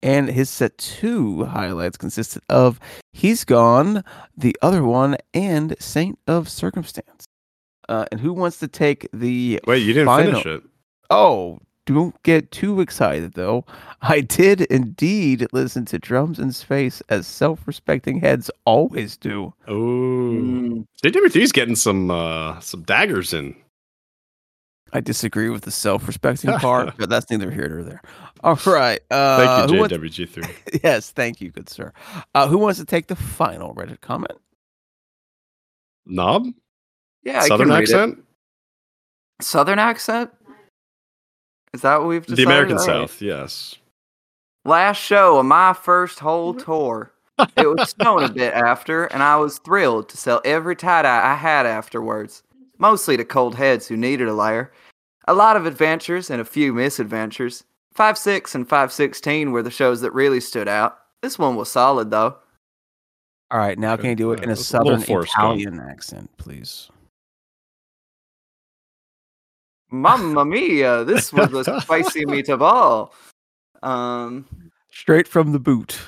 [0.01, 2.79] And his set 2 highlights consisted of
[3.13, 4.05] He's Gone,
[4.37, 7.25] The Other One and Saint of Circumstance.
[7.89, 10.63] Uh, and who wants to take the Wait, you didn't final- finish it.
[11.11, 13.65] Oh, don't get too excited though.
[14.03, 19.53] I did indeed listen to Drums in Space as self-respecting heads always do.
[19.67, 23.57] Oh, Mm, JW3's getting some uh some daggers in.
[24.93, 28.03] I disagree with the self-respecting part, but that's neither here nor there.
[28.43, 29.01] All right.
[29.11, 30.81] Uh, Thank you, wants- JWG3.
[30.85, 31.93] yes, thank you, good sir.
[32.35, 34.39] Uh, who wants to take the final Reddit comment?
[36.07, 36.47] Knob?
[37.23, 37.93] yeah, I Southern can read it.
[37.95, 38.25] accent?
[39.43, 40.31] Southern accent.
[41.73, 42.43] Is that what we've The?
[42.43, 43.09] American All right.
[43.09, 43.77] South, yes.
[44.65, 46.65] Last show of my first whole mm-hmm.
[46.65, 47.13] tour.
[47.57, 51.33] it was snowing a bit after, and I was thrilled to sell every tie dye
[51.33, 52.43] I had afterwards,
[52.79, 54.73] mostly to cold heads who needed a layer.
[55.27, 57.65] A lot of adventures and a few misadventures.
[57.95, 60.99] 5 6 and 516 were the shows that really stood out.
[61.23, 62.37] This one was solid, though.
[63.51, 66.31] All right, now can you do it in a that's a little southern Italian accent,
[66.37, 66.91] please?
[69.91, 73.11] Mamma mia, this was a spicy meatball.
[73.83, 74.47] Um,
[74.91, 75.99] Straight from the boot.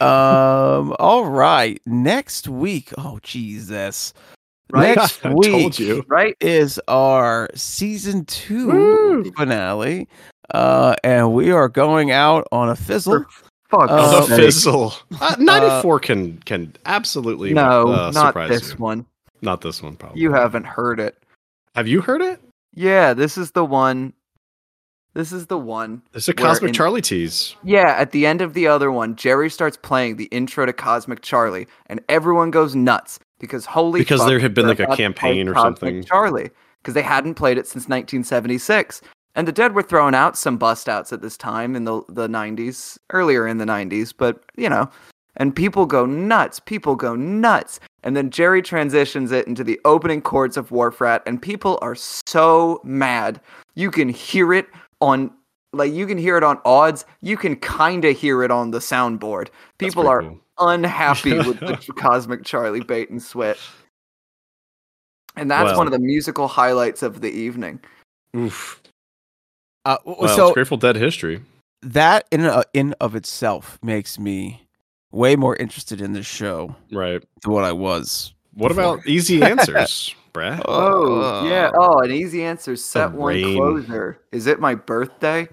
[0.00, 1.80] Um, all right.
[1.86, 2.92] Next week.
[2.98, 4.12] Oh Jesus.
[4.70, 4.96] Right?
[4.96, 6.04] Next I week told you.
[6.08, 6.36] right?
[6.40, 9.32] is our season two Woo!
[9.32, 10.08] finale.
[10.52, 13.24] Uh, and we are going out on a fizzle.
[13.70, 13.88] Fuck.
[13.90, 14.92] Uh, the fizzle.
[15.20, 18.76] Uh, 94 can can absolutely No, uh, not surprise this you.
[18.76, 19.06] one.
[19.40, 20.20] Not this one, probably.
[20.20, 21.16] You haven't heard it.
[21.74, 22.40] Have you heard it?
[22.74, 24.12] Yeah, this is the one.
[25.14, 26.02] This is the one.
[26.14, 27.54] It's a Cosmic in- Charlie tease.
[27.62, 31.20] Yeah, at the end of the other one, Jerry starts playing the intro to Cosmic
[31.20, 34.92] Charlie, and everyone goes nuts because holy Because fuck, there had been, like, a about
[34.92, 36.04] to play campaign or Cosmic something.
[36.04, 36.50] Charlie,
[36.80, 39.02] because they hadn't played it since 1976,
[39.34, 42.26] and the Dead were throwing out some bust outs at this time in the the
[42.26, 44.88] 90s, earlier in the 90s, but you know,
[45.36, 46.58] and people go nuts.
[46.58, 47.80] People go nuts.
[48.02, 51.94] And then Jerry transitions it into the opening chords of Wharf Rat, and people are
[51.94, 53.40] so mad.
[53.74, 54.66] You can hear it
[55.00, 55.30] on,
[55.72, 57.04] like, you can hear it on AUDs.
[57.20, 59.48] You can kind of hear it on the soundboard.
[59.78, 60.40] People are cool.
[60.58, 63.60] unhappy with the Cosmic Charlie bait and switch.
[65.36, 65.78] And that's Well.
[65.78, 67.80] one of the musical highlights of the evening.
[68.36, 68.82] Oof.
[69.84, 71.40] Uh, w- Well, so it's Grateful Dead history.
[71.82, 74.66] that in uh, in of itself makes me
[75.12, 77.22] way more interested in this show Right.
[77.42, 78.34] than what I was.
[78.54, 78.94] What Before.
[78.96, 80.62] about easy answers, Brad?
[80.66, 81.70] Oh, yeah.
[81.74, 82.74] Oh, an easy answer.
[82.76, 83.56] Set one rain.
[83.56, 84.18] closer.
[84.32, 85.48] Is it my birthday?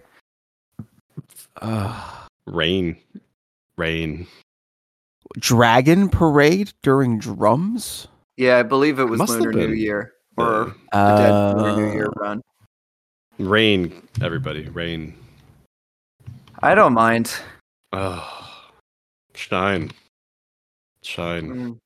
[1.62, 2.98] Uh, Rain.
[3.78, 4.28] Rain.
[5.38, 8.08] Dragon Parade during drums.
[8.38, 9.74] Yeah, I believe it was Must have Lunar New.
[9.74, 10.44] Year Yeah.
[10.46, 12.42] or the Dead Lunar New Year Uh, run.
[13.38, 14.68] Rain, everybody.
[14.70, 15.14] Rain.
[16.62, 17.32] I don't mind.
[17.94, 18.49] Oh.
[19.36, 19.92] Shine.
[21.04, 21.50] Shine.
[21.50, 21.78] Mm,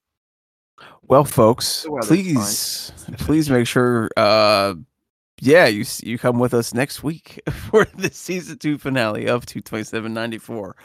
[1.07, 2.01] Well, folks, The fine.
[2.01, 4.09] please, please make sure.
[4.17, 4.75] Uh,
[5.41, 7.39] yeah, you you come with us next week
[7.69, 10.75] for the season two finale of two twenty seven ninety four.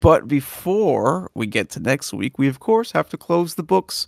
[0.00, 4.06] But before we get to next week, we of course have to close the books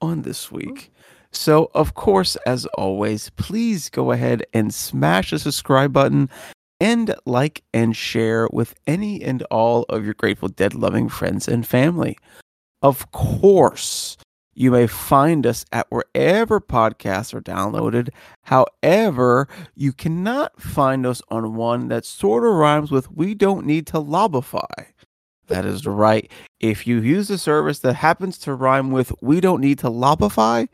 [0.00, 0.90] on this week.
[1.32, 6.30] So, of course, as always, please go ahead and smash the subscribe button
[6.84, 11.66] and like and share with any and all of your Grateful Dead loving friends and
[11.66, 12.18] family.
[12.82, 14.18] Of course,
[14.52, 18.10] you may find us at wherever podcasts are downloaded.
[18.42, 23.86] However, you cannot find us on one that sort of rhymes with We Don't Need
[23.86, 24.84] to Lobify.
[25.46, 26.30] That is right.
[26.60, 30.68] If you use a service that happens to rhyme with We Don't Need to Lobify,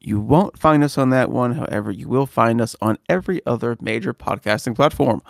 [0.00, 1.54] you won't find us on that one.
[1.54, 5.22] However, you will find us on every other major podcasting platform.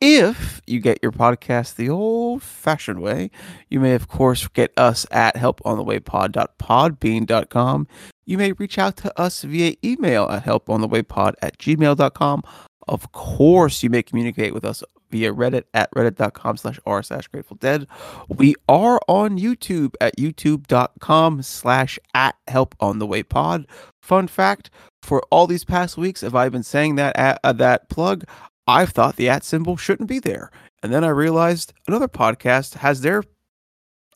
[0.00, 3.32] If you get your podcast the old fashioned way,
[3.68, 7.88] you may, of course, get us at helponthewaypod.podbean.com.
[8.24, 12.42] You may reach out to us via email at helponthewaypod at gmail.com.
[12.86, 17.56] Of course, you may communicate with us via Reddit at reddit.com slash r slash grateful
[17.56, 17.88] dead.
[18.28, 23.66] We are on YouTube at youtube.com slash at help on the way pod.
[24.00, 24.70] Fun fact
[25.02, 28.24] for all these past weeks, if I've been saying that at, uh, that plug,
[28.68, 30.50] I've thought the at symbol shouldn't be there.
[30.82, 33.24] And then I realized another podcast has their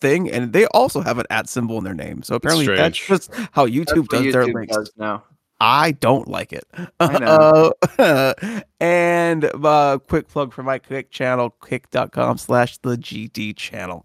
[0.01, 2.23] thing and they also have an at symbol in their name.
[2.23, 4.77] So apparently that's just how YouTube That's what does their YouTube links.
[4.77, 5.25] does now.
[5.59, 6.65] I don't like it.
[7.01, 7.73] I know.
[7.99, 14.05] Uh, and uh, quick plug for my Kick channel, kick.com slash the GD channel.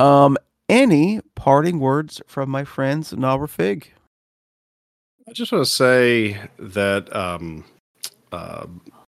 [0.00, 0.38] Um,
[0.68, 3.92] any parting words from my friends, Nalra Fig?
[5.28, 7.64] I just want to say that um,
[8.30, 8.66] uh,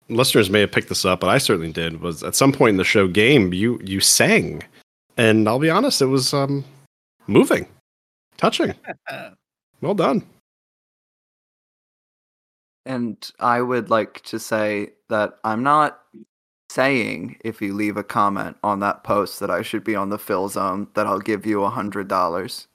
[0.09, 2.01] listeners may have picked this up, but I certainly did.
[2.01, 4.63] Was at some point in the show game, you you sang,
[5.17, 6.65] and I'll be honest, it was um,
[7.27, 7.67] moving,
[8.37, 8.73] touching.
[9.81, 10.23] Well done.
[12.85, 16.01] And I would like to say that I'm not
[16.69, 20.19] saying if you leave a comment on that post that I should be on the
[20.19, 22.67] Phil Zone that I'll give you a hundred dollars.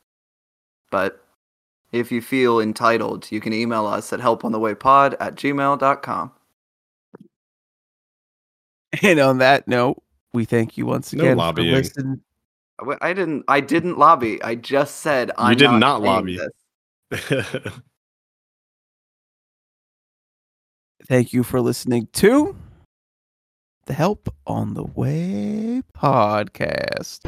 [0.90, 1.24] But
[1.92, 6.32] if you feel entitled, you can email us at helponthewaypod at gmail.com.
[9.02, 11.74] And on that note, we thank you once No again for lobbying.
[11.74, 12.20] listening.
[12.78, 14.42] I w- I didn't I didn't lobby.
[14.42, 16.38] I just said I'm did not, not lobby.
[17.10, 17.62] this.
[21.06, 22.56] Thank you for listening to
[23.86, 27.20] the Help on the Way podcast.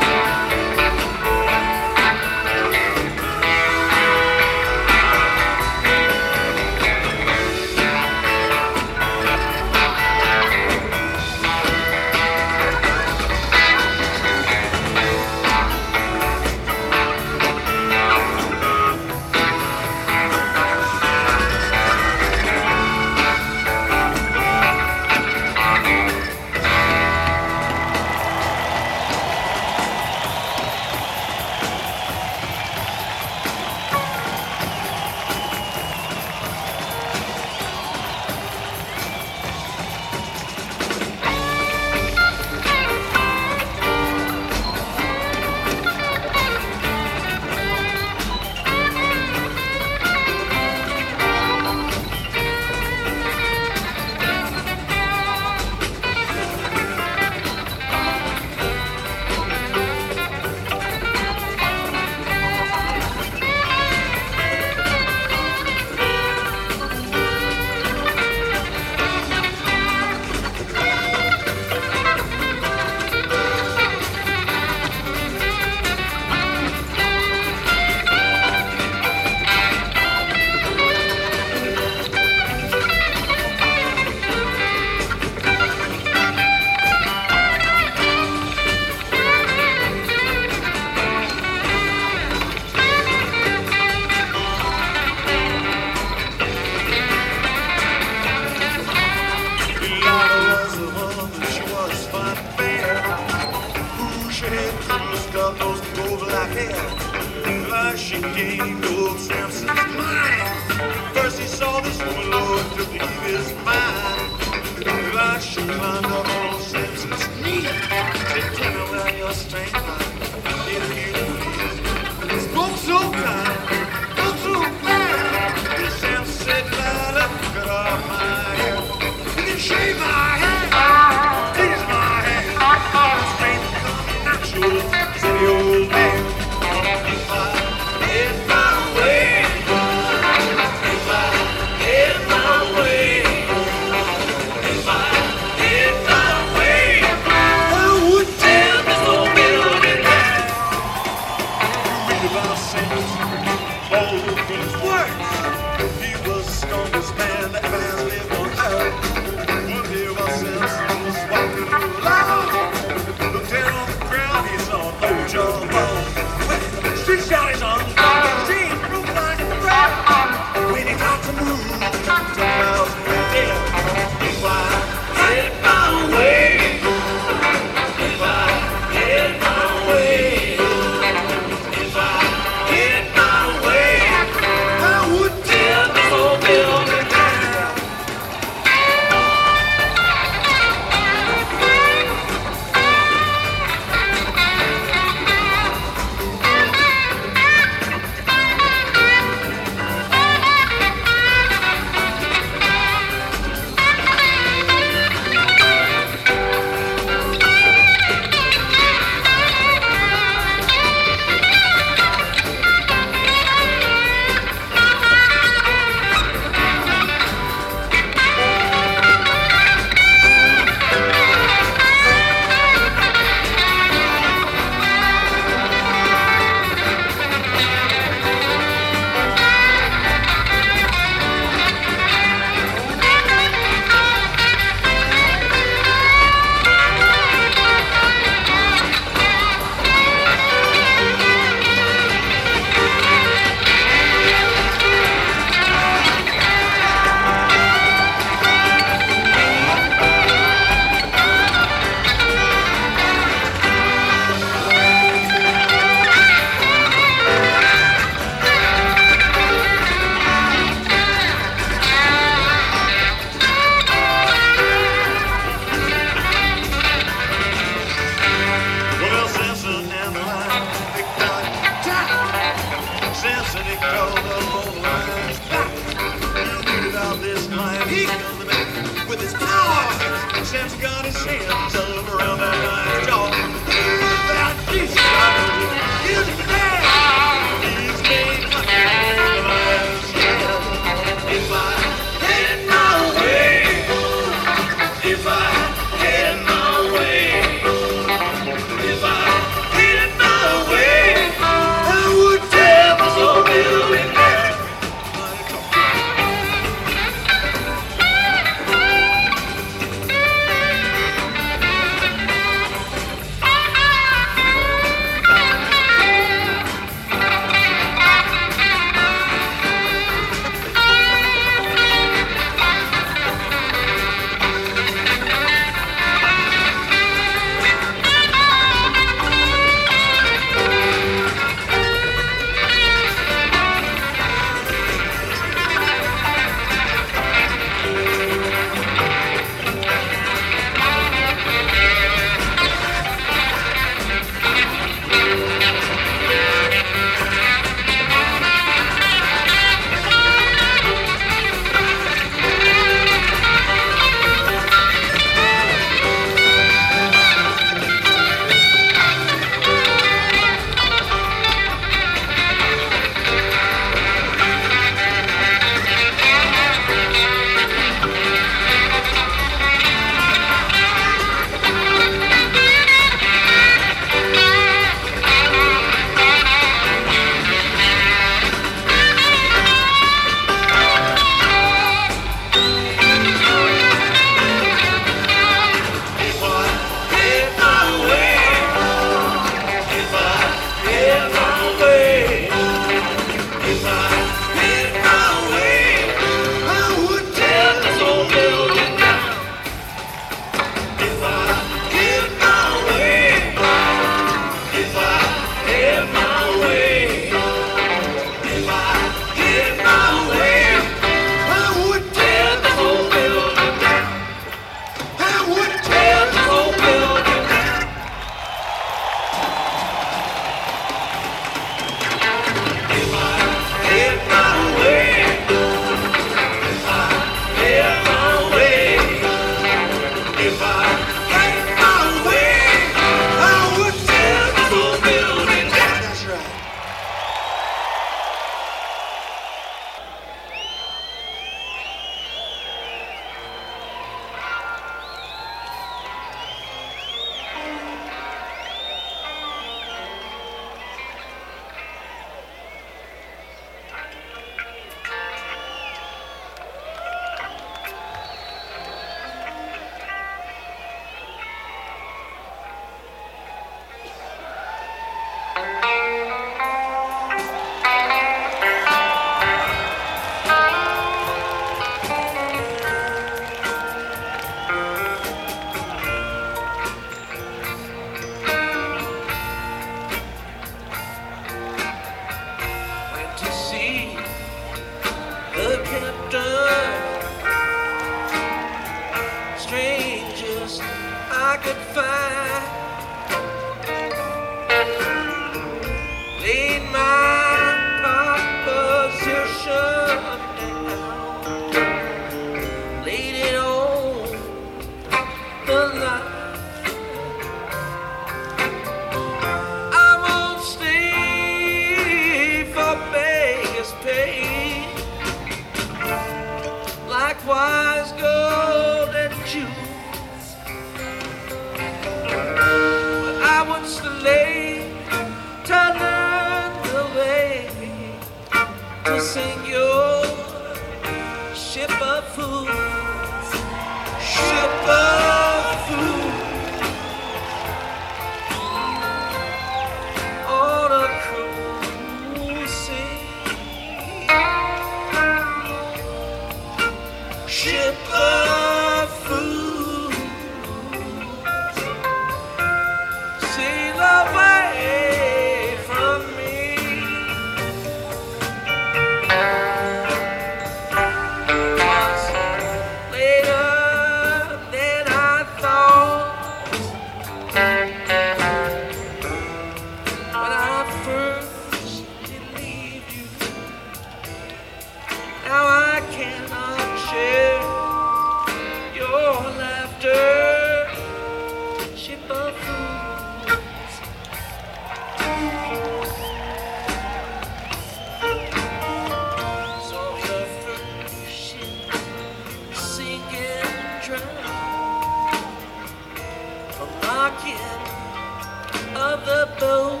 [599.24, 600.00] The boat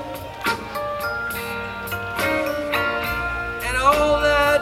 [3.66, 4.60] And all that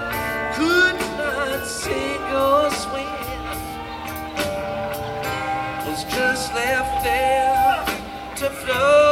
[0.56, 3.06] could not sing or swim
[5.86, 7.85] was just left there
[8.36, 9.07] to float.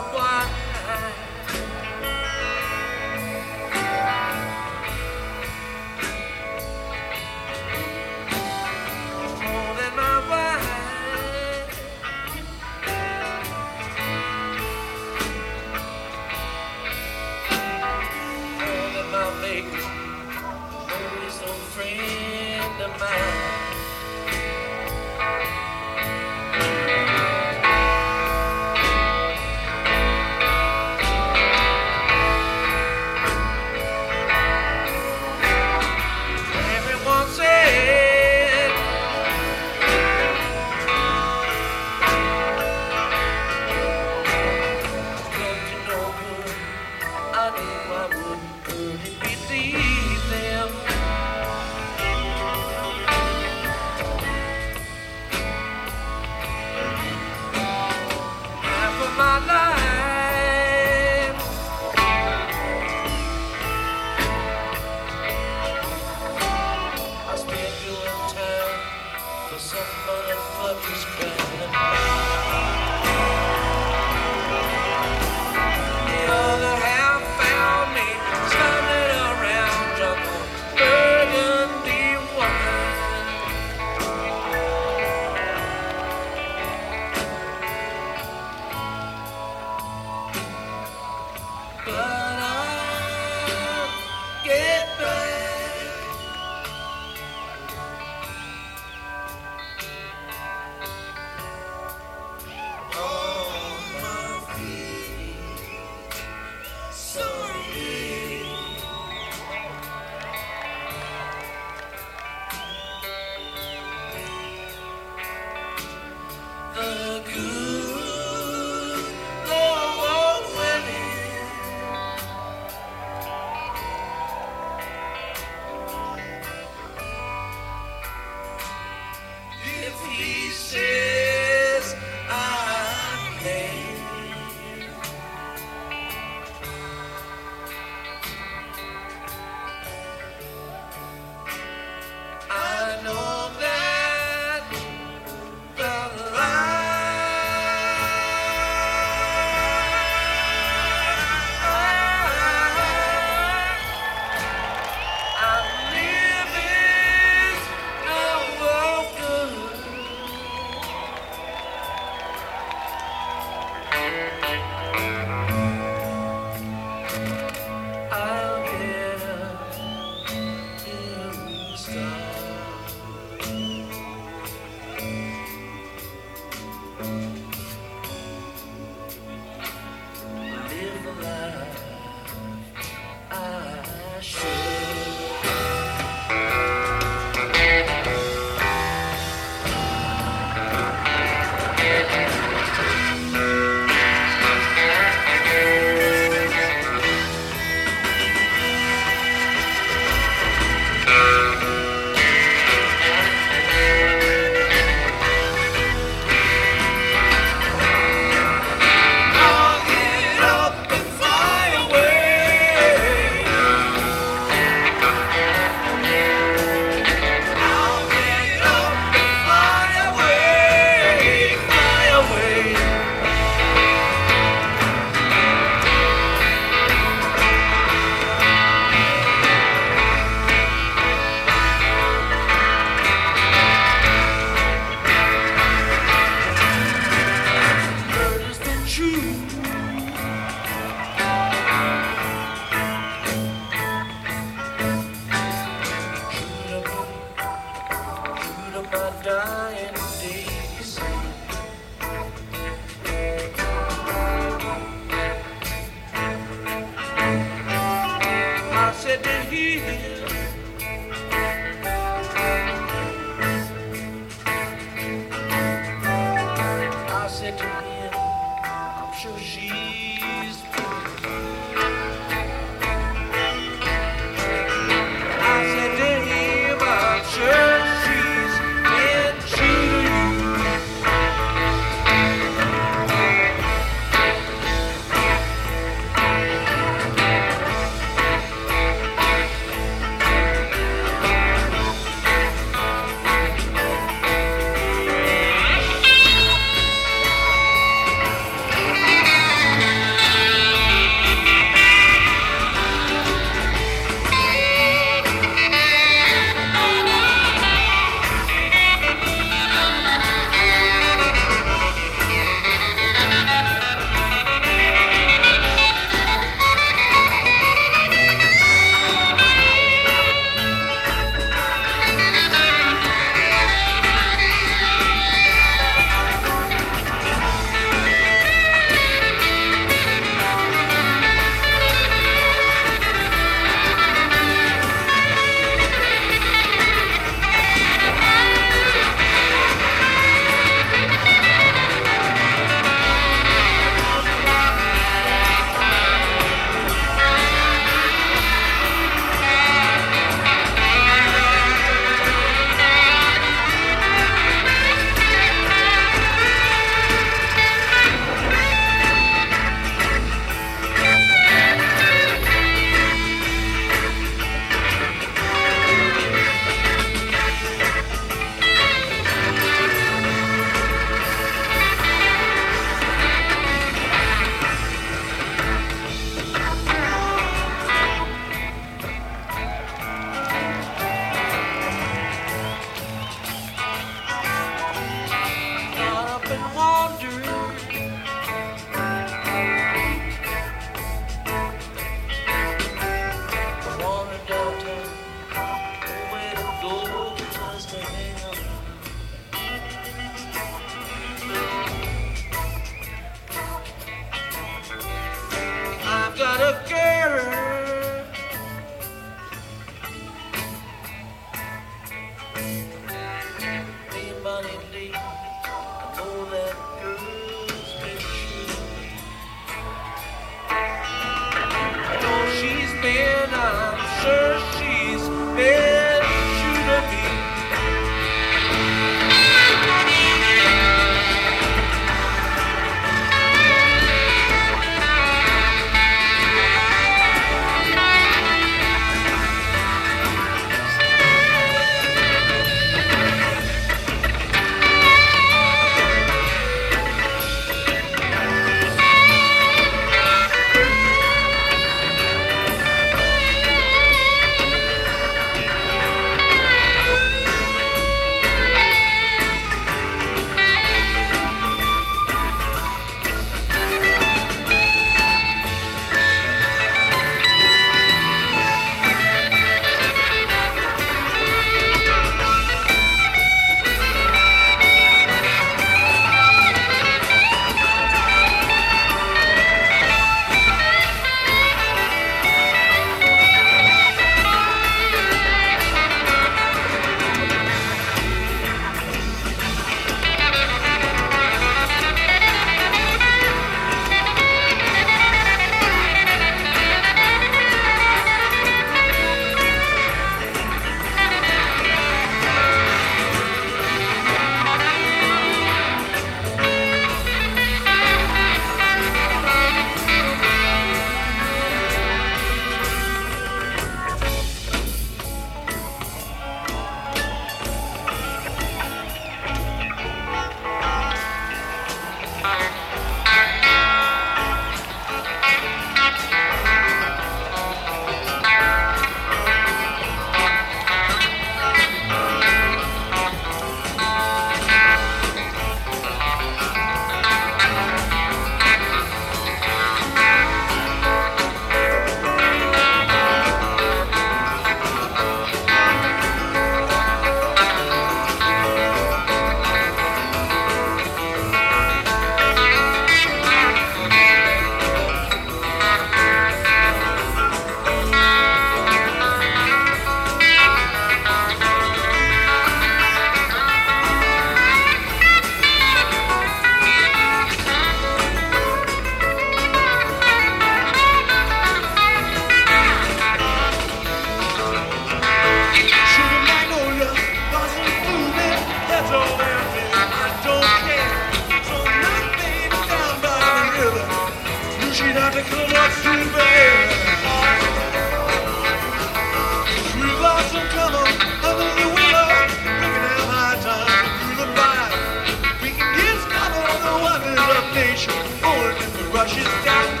[599.13, 600.00] rushes down.